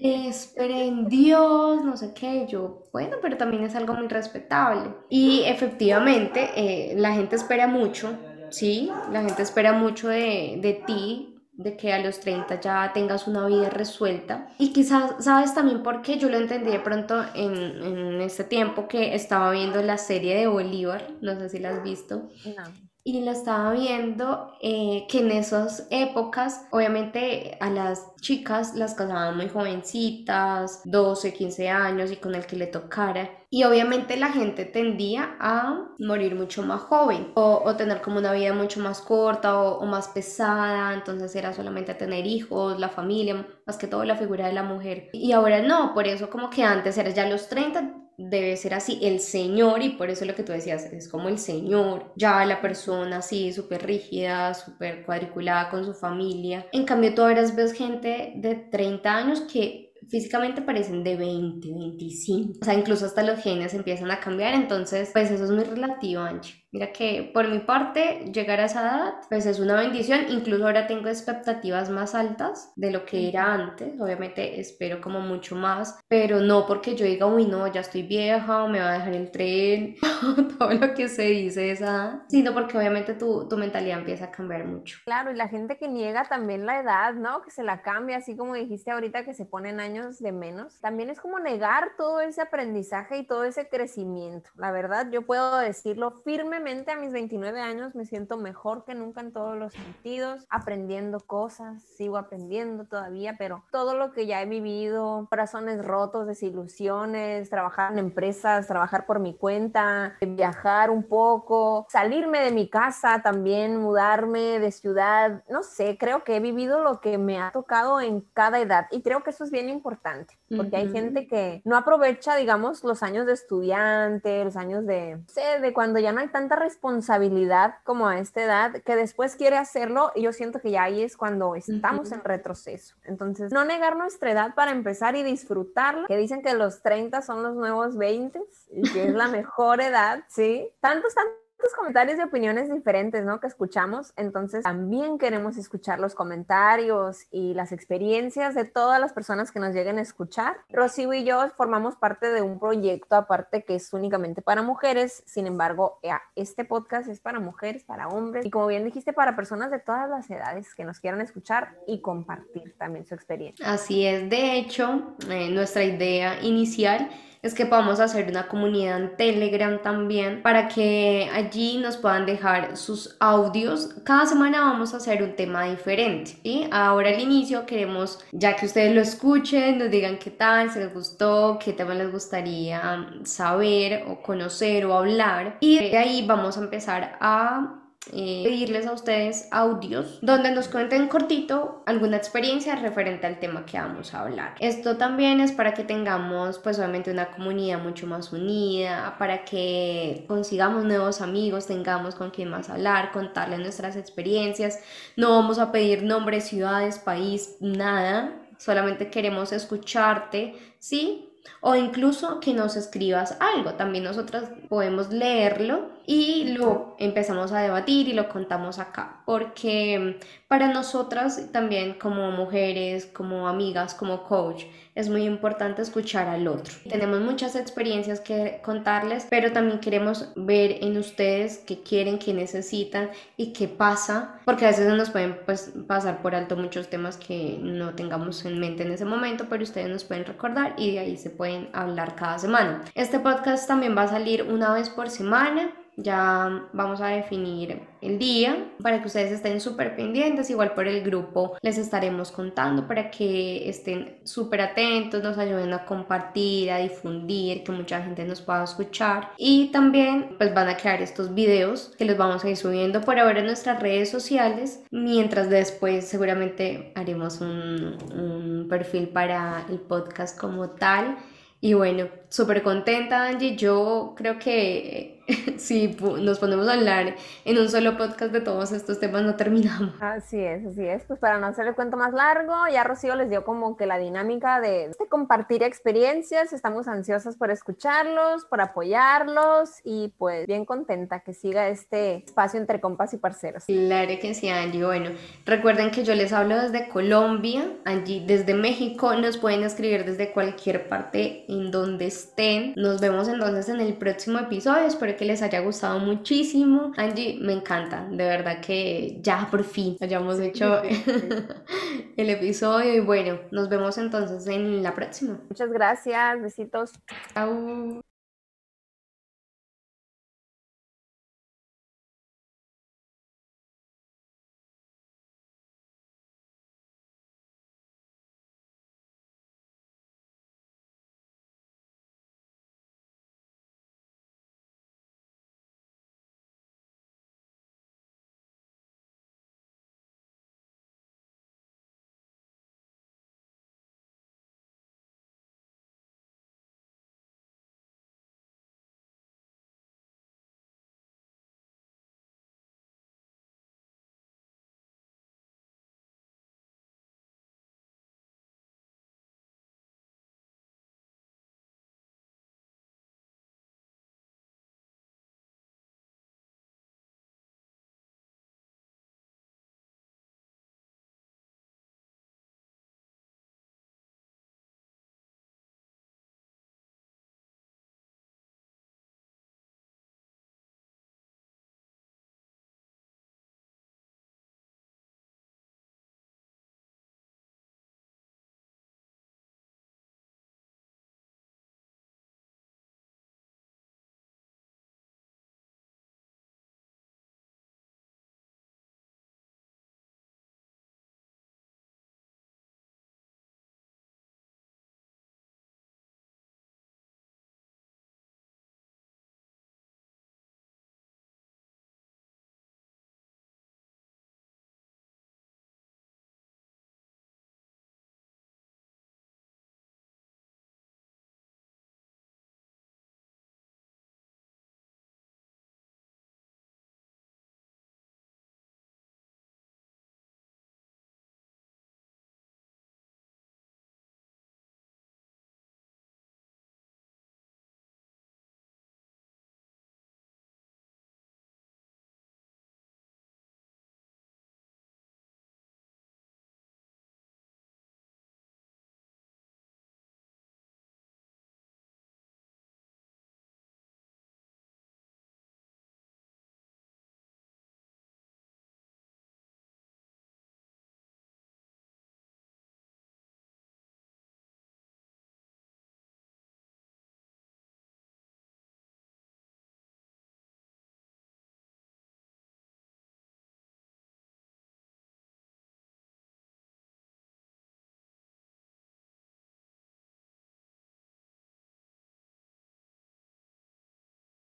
esperen 0.00 1.06
Dios, 1.06 1.84
no 1.84 1.94
sé 1.94 2.14
qué. 2.14 2.46
Yo, 2.48 2.88
bueno, 2.92 3.18
pero 3.20 3.36
también 3.36 3.62
es 3.62 3.74
algo 3.74 3.92
muy 3.92 4.08
respetable. 4.08 4.90
Y 5.10 5.42
efectivamente, 5.44 6.50
eh, 6.56 6.94
la 6.96 7.12
gente 7.12 7.36
espera 7.36 7.66
mucho, 7.66 8.16
¿sí? 8.48 8.90
La 9.12 9.22
gente 9.22 9.42
espera 9.42 9.74
mucho 9.74 10.08
de, 10.08 10.58
de 10.62 10.82
ti, 10.86 11.36
de 11.52 11.76
que 11.76 11.92
a 11.92 12.02
los 12.02 12.20
30 12.20 12.58
ya 12.58 12.90
tengas 12.94 13.28
una 13.28 13.46
vida 13.46 13.68
resuelta. 13.68 14.48
Y 14.58 14.72
quizás, 14.72 15.22
¿sabes 15.22 15.54
también 15.54 15.82
por 15.82 16.00
qué? 16.00 16.16
Yo 16.16 16.30
lo 16.30 16.38
entendí 16.38 16.70
de 16.70 16.80
pronto 16.80 17.22
en, 17.34 17.54
en 17.54 18.20
este 18.22 18.44
tiempo 18.44 18.88
que 18.88 19.14
estaba 19.14 19.50
viendo 19.50 19.82
la 19.82 19.98
serie 19.98 20.36
de 20.36 20.46
Bolívar, 20.46 21.06
no 21.20 21.38
sé 21.38 21.50
si 21.50 21.58
la 21.58 21.68
has 21.68 21.82
visto. 21.82 22.30
No 22.46 22.89
y 23.02 23.20
la 23.20 23.32
estaba 23.32 23.72
viendo 23.72 24.52
eh, 24.60 25.06
que 25.08 25.20
en 25.20 25.30
esas 25.30 25.86
épocas 25.90 26.66
obviamente 26.70 27.56
a 27.60 27.70
las 27.70 28.14
chicas 28.16 28.74
las 28.74 28.94
casaban 28.94 29.36
muy 29.36 29.48
jovencitas, 29.48 30.82
12, 30.84 31.32
15 31.32 31.70
años 31.70 32.12
y 32.12 32.16
con 32.16 32.34
el 32.34 32.46
que 32.46 32.56
le 32.56 32.66
tocara. 32.66 33.30
Y 33.48 33.64
obviamente 33.64 34.16
la 34.16 34.30
gente 34.30 34.64
tendía 34.64 35.36
a 35.40 35.88
morir 35.98 36.34
mucho 36.34 36.62
más 36.62 36.82
joven 36.82 37.32
o, 37.34 37.62
o 37.64 37.76
tener 37.76 38.00
como 38.02 38.18
una 38.18 38.32
vida 38.32 38.52
mucho 38.52 38.80
más 38.80 39.00
corta 39.00 39.58
o, 39.60 39.78
o, 39.80 39.86
más 39.86 40.08
pesada, 40.08 40.94
entonces 40.94 41.34
era 41.34 41.52
solamente 41.52 41.94
tener 41.94 42.26
hijos, 42.26 42.78
la 42.78 42.90
familia, 42.90 43.46
más 43.66 43.76
que 43.76 43.88
todo 43.88 44.04
la 44.04 44.16
figura 44.16 44.46
de 44.46 44.52
la 44.52 44.62
mujer. 44.62 45.08
Y 45.12 45.32
ahora 45.32 45.62
no, 45.62 45.94
por 45.94 46.06
eso 46.06 46.30
como 46.30 46.50
que 46.50 46.62
antes 46.62 46.96
era 46.98 47.10
ya 47.10 47.26
los 47.28 47.48
30 47.48 48.09
debe 48.28 48.56
ser 48.56 48.74
así, 48.74 48.98
el 49.02 49.20
Señor, 49.20 49.82
y 49.82 49.90
por 49.90 50.10
eso 50.10 50.24
lo 50.24 50.34
que 50.34 50.42
tú 50.42 50.52
decías, 50.52 50.84
es 50.84 51.08
como 51.08 51.28
el 51.28 51.38
Señor, 51.38 52.12
ya 52.16 52.44
la 52.44 52.60
persona 52.60 53.18
así, 53.18 53.52
súper 53.52 53.86
rígida, 53.86 54.54
súper 54.54 55.04
cuadriculada 55.04 55.70
con 55.70 55.84
su 55.84 55.94
familia. 55.94 56.66
En 56.72 56.84
cambio, 56.84 57.14
tú 57.14 57.22
ahora 57.22 57.42
ves 57.54 57.72
gente 57.72 58.34
de 58.36 58.54
30 58.54 59.16
años 59.16 59.40
que 59.42 59.90
físicamente 60.08 60.62
parecen 60.62 61.04
de 61.04 61.16
20, 61.16 61.68
25. 61.68 62.58
O 62.60 62.64
sea, 62.64 62.74
incluso 62.74 63.06
hasta 63.06 63.22
los 63.22 63.40
genes 63.40 63.74
empiezan 63.74 64.10
a 64.10 64.20
cambiar, 64.20 64.54
entonces, 64.54 65.10
pues 65.12 65.30
eso 65.30 65.44
es 65.44 65.50
muy 65.50 65.64
relativo, 65.64 66.22
Angie. 66.22 66.54
Mira 66.72 66.92
que 66.92 67.28
por 67.34 67.48
mi 67.48 67.58
parte, 67.58 68.30
llegar 68.32 68.60
a 68.60 68.66
esa 68.66 68.82
edad, 68.82 69.14
pues 69.28 69.44
es 69.46 69.58
una 69.58 69.74
bendición. 69.74 70.26
Incluso 70.28 70.64
ahora 70.64 70.86
tengo 70.86 71.08
expectativas 71.08 71.90
más 71.90 72.14
altas 72.14 72.72
de 72.76 72.92
lo 72.92 73.04
que 73.04 73.28
era 73.28 73.52
antes. 73.52 74.00
Obviamente 74.00 74.60
espero 74.60 75.00
como 75.00 75.20
mucho 75.20 75.56
más, 75.56 75.98
pero 76.08 76.40
no 76.40 76.66
porque 76.66 76.94
yo 76.94 77.04
diga, 77.04 77.26
uy, 77.26 77.46
no, 77.46 77.66
ya 77.66 77.80
estoy 77.80 78.02
vieja 78.02 78.62
o 78.62 78.68
me 78.68 78.78
va 78.78 78.90
a 78.90 78.98
dejar 78.98 79.14
el 79.14 79.30
tren, 79.32 79.96
todo 80.58 80.72
lo 80.72 80.94
que 80.94 81.08
se 81.08 81.24
dice 81.24 81.72
esa, 81.72 82.24
sino 82.28 82.54
porque 82.54 82.78
obviamente 82.78 83.14
tu, 83.14 83.48
tu 83.48 83.56
mentalidad 83.56 83.98
empieza 83.98 84.26
a 84.26 84.30
cambiar 84.30 84.64
mucho. 84.64 84.98
Claro, 85.04 85.32
y 85.32 85.34
la 85.34 85.48
gente 85.48 85.76
que 85.76 85.88
niega 85.88 86.24
también 86.28 86.66
la 86.66 86.80
edad, 86.80 87.14
¿no? 87.14 87.42
Que 87.42 87.50
se 87.50 87.64
la 87.64 87.82
cambia, 87.82 88.18
así 88.18 88.36
como 88.36 88.54
dijiste 88.54 88.92
ahorita 88.92 89.24
que 89.24 89.34
se 89.34 89.44
ponen 89.44 89.80
años 89.80 90.20
de 90.20 90.30
menos. 90.30 90.80
También 90.80 91.10
es 91.10 91.20
como 91.20 91.40
negar 91.40 91.92
todo 91.96 92.20
ese 92.20 92.42
aprendizaje 92.42 93.18
y 93.18 93.26
todo 93.26 93.42
ese 93.42 93.68
crecimiento. 93.68 94.50
La 94.54 94.70
verdad, 94.70 95.10
yo 95.10 95.22
puedo 95.22 95.58
decirlo 95.58 96.22
firme 96.24 96.59
a 96.60 96.96
mis 96.96 97.12
29 97.12 97.58
años 97.60 97.94
me 97.94 98.04
siento 98.04 98.36
mejor 98.36 98.84
que 98.84 98.94
nunca 98.94 99.22
en 99.22 99.32
todos 99.32 99.56
los 99.56 99.72
sentidos, 99.72 100.46
aprendiendo 100.50 101.18
cosas, 101.18 101.82
sigo 101.82 102.18
aprendiendo 102.18 102.84
todavía, 102.84 103.36
pero 103.38 103.64
todo 103.72 103.96
lo 103.96 104.12
que 104.12 104.26
ya 104.26 104.42
he 104.42 104.46
vivido, 104.46 105.26
corazones 105.30 105.82
rotos, 105.82 106.26
desilusiones, 106.26 107.48
trabajar 107.48 107.92
en 107.92 107.98
empresas, 107.98 108.66
trabajar 108.66 109.06
por 109.06 109.20
mi 109.20 109.34
cuenta, 109.34 110.16
viajar 110.20 110.90
un 110.90 111.02
poco, 111.02 111.86
salirme 111.88 112.40
de 112.40 112.50
mi 112.50 112.68
casa 112.68 113.22
también, 113.22 113.78
mudarme 113.78 114.58
de 114.58 114.70
ciudad, 114.70 115.42
no 115.48 115.62
sé, 115.62 115.96
creo 115.98 116.24
que 116.24 116.36
he 116.36 116.40
vivido 116.40 116.84
lo 116.84 117.00
que 117.00 117.16
me 117.16 117.40
ha 117.40 117.50
tocado 117.52 118.02
en 118.02 118.20
cada 118.34 118.60
edad 118.60 118.86
y 118.90 119.00
creo 119.00 119.22
que 119.22 119.30
eso 119.30 119.44
es 119.44 119.50
bien 119.50 119.70
importante, 119.70 120.38
porque 120.54 120.76
hay 120.76 120.90
gente 120.90 121.26
que 121.26 121.62
no 121.64 121.76
aprovecha, 121.76 122.36
digamos, 122.36 122.84
los 122.84 123.02
años 123.02 123.24
de 123.24 123.32
estudiante, 123.32 124.44
los 124.44 124.56
años 124.56 124.84
de, 124.84 125.22
sé, 125.26 125.60
de 125.60 125.72
cuando 125.72 125.98
ya 125.98 126.12
no 126.12 126.20
hay 126.20 126.28
tanta 126.28 126.49
responsabilidad 126.56 127.76
como 127.84 128.08
a 128.08 128.18
esta 128.18 128.42
edad 128.42 128.82
que 128.82 128.96
después 128.96 129.36
quiere 129.36 129.56
hacerlo 129.56 130.12
y 130.14 130.22
yo 130.22 130.32
siento 130.32 130.60
que 130.60 130.70
ya 130.70 130.84
ahí 130.84 131.02
es 131.02 131.16
cuando 131.16 131.54
estamos 131.54 132.12
en 132.12 132.22
retroceso. 132.22 132.96
Entonces, 133.04 133.52
no 133.52 133.64
negar 133.64 133.96
nuestra 133.96 134.30
edad 134.30 134.54
para 134.54 134.70
empezar 134.70 135.16
y 135.16 135.22
disfrutarla, 135.22 136.06
que 136.06 136.16
dicen 136.16 136.42
que 136.42 136.54
los 136.54 136.82
30 136.82 137.22
son 137.22 137.42
los 137.42 137.54
nuevos 137.54 137.96
20 137.96 138.40
y 138.72 138.82
que 138.92 139.08
es 139.08 139.14
la 139.14 139.28
mejor 139.28 139.80
edad, 139.80 140.24
¿sí? 140.28 140.68
Tantos, 140.80 141.14
tantos 141.14 141.39
comentarios 141.74 142.18
y 142.18 142.22
opiniones 142.22 142.72
diferentes, 142.72 143.24
¿no? 143.24 143.40
Que 143.40 143.46
escuchamos. 143.46 144.12
Entonces, 144.16 144.62
también 144.62 145.18
queremos 145.18 145.56
escuchar 145.56 146.00
los 146.00 146.14
comentarios 146.14 147.26
y 147.30 147.54
las 147.54 147.72
experiencias 147.72 148.54
de 148.54 148.64
todas 148.64 149.00
las 149.00 149.12
personas 149.12 149.50
que 149.52 149.60
nos 149.60 149.74
lleguen 149.74 149.98
a 149.98 150.02
escuchar. 150.02 150.58
Rocío 150.70 151.12
y 151.12 151.24
yo 151.24 151.48
formamos 151.56 151.96
parte 151.96 152.30
de 152.30 152.42
un 152.42 152.58
proyecto 152.58 153.16
aparte 153.16 153.64
que 153.64 153.74
es 153.76 153.92
únicamente 153.92 154.42
para 154.42 154.62
mujeres. 154.62 155.22
Sin 155.26 155.46
embargo, 155.46 156.00
este 156.36 156.64
podcast 156.64 157.08
es 157.08 157.20
para 157.20 157.40
mujeres, 157.40 157.84
para 157.84 158.08
hombres 158.08 158.44
y 158.44 158.50
como 158.50 158.66
bien 158.66 158.84
dijiste, 158.84 159.12
para 159.12 159.36
personas 159.36 159.70
de 159.70 159.78
todas 159.78 160.08
las 160.08 160.30
edades 160.30 160.74
que 160.74 160.84
nos 160.84 161.00
quieran 161.00 161.20
escuchar 161.20 161.76
y 161.86 162.00
compartir 162.00 162.74
también 162.78 163.06
su 163.06 163.14
experiencia. 163.14 163.70
Así 163.70 164.06
es. 164.06 164.28
De 164.28 164.56
hecho, 164.56 165.14
eh, 165.28 165.50
nuestra 165.50 165.84
idea 165.84 166.40
inicial 166.42 167.10
es 167.42 167.54
que 167.54 167.66
podamos 167.66 168.00
hacer 168.00 168.28
una 168.28 168.48
comunidad 168.48 169.00
en 169.00 169.16
Telegram 169.16 169.80
también 169.82 170.42
para 170.42 170.68
que 170.68 171.28
allí 171.32 171.78
nos 171.78 171.96
puedan 171.96 172.26
dejar 172.26 172.76
sus 172.76 173.16
audios. 173.18 173.94
Cada 174.04 174.26
semana 174.26 174.60
vamos 174.60 174.92
a 174.92 174.98
hacer 174.98 175.22
un 175.22 175.36
tema 175.36 175.64
diferente. 175.64 176.36
y 176.42 176.66
Ahora 176.70 177.10
al 177.10 177.20
inicio 177.20 177.66
queremos, 177.66 178.18
ya 178.32 178.56
que 178.56 178.66
ustedes 178.66 178.94
lo 178.94 179.00
escuchen, 179.00 179.78
nos 179.78 179.90
digan 179.90 180.18
qué 180.18 180.30
tal, 180.30 180.70
si 180.70 180.78
les 180.78 180.92
gustó, 180.92 181.58
qué 181.62 181.72
tema 181.72 181.94
les 181.94 182.12
gustaría 182.12 183.08
saber 183.24 184.04
o 184.08 184.22
conocer 184.22 184.84
o 184.84 184.96
hablar. 184.96 185.56
Y 185.60 185.78
de 185.78 185.96
ahí 185.96 186.26
vamos 186.26 186.58
a 186.58 186.60
empezar 186.60 187.16
a 187.20 187.79
eh, 188.12 188.42
pedirles 188.44 188.86
a 188.86 188.92
ustedes 188.92 189.46
audios 189.50 190.18
donde 190.22 190.50
nos 190.52 190.68
cuenten 190.68 191.06
cortito 191.06 191.82
alguna 191.84 192.16
experiencia 192.16 192.74
referente 192.74 193.26
al 193.26 193.38
tema 193.38 193.66
que 193.66 193.78
vamos 193.78 194.14
a 194.14 194.22
hablar. 194.22 194.54
Esto 194.58 194.96
también 194.96 195.38
es 195.40 195.52
para 195.52 195.74
que 195.74 195.84
tengamos 195.84 196.58
pues 196.58 196.78
obviamente 196.78 197.10
una 197.10 197.30
comunidad 197.30 197.82
mucho 197.82 198.06
más 198.06 198.32
unida, 198.32 199.16
para 199.18 199.44
que 199.44 200.24
consigamos 200.26 200.84
nuevos 200.84 201.20
amigos, 201.20 201.66
tengamos 201.66 202.14
con 202.14 202.30
quien 202.30 202.48
más 202.48 202.70
hablar, 202.70 203.12
contarles 203.12 203.60
nuestras 203.60 203.96
experiencias. 203.96 204.80
No 205.16 205.30
vamos 205.36 205.58
a 205.58 205.70
pedir 205.70 206.02
nombres, 206.02 206.44
ciudades, 206.48 206.98
país, 206.98 207.56
nada. 207.60 208.32
Solamente 208.56 209.10
queremos 209.10 209.52
escucharte, 209.52 210.54
¿sí? 210.78 211.30
o 211.60 211.74
incluso 211.74 212.40
que 212.40 212.54
nos 212.54 212.76
escribas 212.76 213.36
algo. 213.40 213.74
También 213.74 214.04
nosotras 214.04 214.44
podemos 214.68 215.12
leerlo 215.12 215.90
y 216.10 216.54
lo 216.54 216.96
empezamos 216.98 217.52
a 217.52 217.60
debatir 217.60 218.08
y 218.08 218.14
lo 218.14 218.28
contamos 218.28 218.80
acá, 218.80 219.22
porque 219.26 220.18
para 220.48 220.66
nosotras 220.72 221.52
también 221.52 221.94
como 222.00 222.32
mujeres, 222.32 223.06
como 223.06 223.46
amigas, 223.46 223.94
como 223.94 224.24
coach, 224.24 224.64
es 224.96 225.08
muy 225.08 225.22
importante 225.22 225.82
escuchar 225.82 226.26
al 226.26 226.48
otro. 226.48 226.74
Tenemos 226.88 227.20
muchas 227.20 227.54
experiencias 227.54 228.20
que 228.20 228.60
contarles, 228.64 229.28
pero 229.30 229.52
también 229.52 229.78
queremos 229.78 230.32
ver 230.34 230.78
en 230.80 230.98
ustedes 230.98 231.58
qué 231.58 231.80
quieren, 231.80 232.18
qué 232.18 232.34
necesitan 232.34 233.10
y 233.36 233.52
qué 233.52 233.68
pasa, 233.68 234.40
porque 234.44 234.64
a 234.64 234.70
veces 234.70 234.92
nos 234.92 235.10
pueden 235.10 235.38
pues, 235.46 235.72
pasar 235.86 236.22
por 236.22 236.34
alto 236.34 236.56
muchos 236.56 236.90
temas 236.90 237.18
que 237.18 237.56
no 237.62 237.94
tengamos 237.94 238.44
en 238.44 238.58
mente 238.58 238.82
en 238.82 238.90
ese 238.90 239.04
momento, 239.04 239.46
pero 239.48 239.62
ustedes 239.62 239.88
nos 239.88 240.02
pueden 240.02 240.24
recordar 240.24 240.74
y 240.76 240.90
de 240.90 240.98
ahí 240.98 241.16
se 241.16 241.30
pueden 241.30 241.68
hablar 241.72 242.16
cada 242.16 242.40
semana. 242.40 242.82
Este 242.96 243.20
podcast 243.20 243.68
también 243.68 243.96
va 243.96 244.02
a 244.02 244.08
salir 244.08 244.42
una 244.42 244.74
vez 244.74 244.90
por 244.90 245.08
semana 245.08 245.70
ya 246.02 246.68
vamos 246.72 247.00
a 247.00 247.08
definir 247.08 247.82
el 248.00 248.18
día 248.18 248.72
para 248.82 249.00
que 249.00 249.06
ustedes 249.06 249.32
estén 249.32 249.60
súper 249.60 249.96
pendientes. 249.96 250.50
Igual 250.50 250.74
por 250.74 250.86
el 250.86 251.02
grupo 251.02 251.56
les 251.62 251.78
estaremos 251.78 252.30
contando 252.30 252.86
para 252.86 253.10
que 253.10 253.68
estén 253.68 254.18
súper 254.24 254.60
atentos, 254.62 255.22
nos 255.22 255.38
ayuden 255.38 255.72
a 255.72 255.84
compartir, 255.84 256.70
a 256.70 256.78
difundir, 256.78 257.62
que 257.62 257.72
mucha 257.72 258.02
gente 258.02 258.24
nos 258.24 258.40
pueda 258.40 258.64
escuchar. 258.64 259.32
Y 259.36 259.70
también 259.72 260.36
pues 260.38 260.54
van 260.54 260.68
a 260.68 260.76
crear 260.76 261.02
estos 261.02 261.34
videos 261.34 261.92
que 261.98 262.04
los 262.04 262.16
vamos 262.16 262.44
a 262.44 262.50
ir 262.50 262.56
subiendo 262.56 263.00
por 263.02 263.18
ahora 263.18 263.40
en 263.40 263.46
nuestras 263.46 263.80
redes 263.80 264.10
sociales, 264.10 264.82
mientras 264.90 265.50
después 265.50 266.06
seguramente 266.06 266.92
haremos 266.94 267.40
un, 267.40 267.96
un 268.14 268.66
perfil 268.68 269.08
para 269.08 269.66
el 269.68 269.78
podcast 269.78 270.38
como 270.38 270.70
tal. 270.70 271.18
Y 271.62 271.74
bueno, 271.74 272.08
súper 272.30 272.62
contenta 272.62 273.26
Angie, 273.26 273.56
yo 273.56 274.14
creo 274.16 274.38
que 274.38 275.20
si 275.58 275.96
nos 276.20 276.38
ponemos 276.38 276.68
a 276.68 276.74
hablar 276.74 277.14
en 277.44 277.58
un 277.58 277.68
solo 277.68 277.96
podcast 277.96 278.32
de 278.32 278.40
todos 278.40 278.72
estos 278.72 278.98
temas, 278.98 279.22
no 279.22 279.36
terminamos. 279.36 279.94
Así 280.00 280.38
es, 280.38 280.66
así 280.66 280.84
es. 280.84 281.04
Pues 281.04 281.18
para 281.18 281.38
no 281.38 281.46
hacer 281.46 281.66
el 281.66 281.74
cuento 281.74 281.96
más 281.96 282.12
largo, 282.12 282.54
ya 282.72 282.84
Rocío 282.84 283.14
les 283.16 283.30
dio 283.30 283.44
como 283.44 283.76
que 283.76 283.86
la 283.86 283.98
dinámica 283.98 284.60
de, 284.60 284.90
compartir 285.08 285.62
experiencias. 285.62 286.52
Estamos 286.52 286.88
ansiosas 286.88 287.36
por 287.36 287.50
escucharlos, 287.50 288.44
por 288.44 288.60
apoyarlos 288.60 289.80
y 289.84 290.12
pues 290.18 290.46
bien 290.46 290.64
contenta 290.64 291.20
que 291.20 291.34
siga 291.34 291.68
este 291.68 292.24
espacio 292.24 292.60
entre 292.60 292.80
compas 292.80 293.12
y 293.14 293.18
parceros. 293.18 293.64
Claro 293.64 294.12
que 294.20 294.34
sí, 294.34 294.48
Angie. 294.48 294.84
Bueno, 294.84 295.10
recuerden 295.44 295.90
que 295.90 296.04
yo 296.04 296.14
les 296.14 296.32
hablo 296.32 296.60
desde 296.60 296.88
Colombia, 296.88 297.72
Angie 297.84 298.24
desde 298.26 298.54
México. 298.54 299.14
Nos 299.14 299.36
pueden 299.36 299.64
escribir 299.64 300.04
desde 300.04 300.32
cualquier 300.32 300.88
parte 300.88 301.44
en 301.48 301.70
donde 301.70 302.06
estén. 302.20 302.74
Nos 302.76 303.00
vemos 303.00 303.28
entonces 303.28 303.68
en 303.68 303.80
el 303.80 303.94
próximo 303.94 304.38
episodio. 304.38 304.86
Espero 304.86 305.16
que 305.16 305.24
les 305.24 305.42
haya 305.42 305.60
gustado 305.60 305.98
muchísimo. 305.98 306.92
Angie, 306.96 307.38
me 307.40 307.52
encanta, 307.52 308.06
de 308.10 308.24
verdad 308.24 308.60
que 308.60 309.18
ya 309.20 309.48
por 309.50 309.64
fin 309.64 309.96
hayamos 310.00 310.38
hecho 310.40 310.82
el 312.16 312.30
episodio 312.30 312.94
y 312.94 313.00
bueno, 313.00 313.40
nos 313.50 313.68
vemos 313.68 313.98
entonces 313.98 314.46
en 314.46 314.82
la 314.82 314.94
próxima. 314.94 315.40
Muchas 315.48 315.70
gracias, 315.70 316.40
besitos. 316.40 316.92
Chao. 317.34 318.09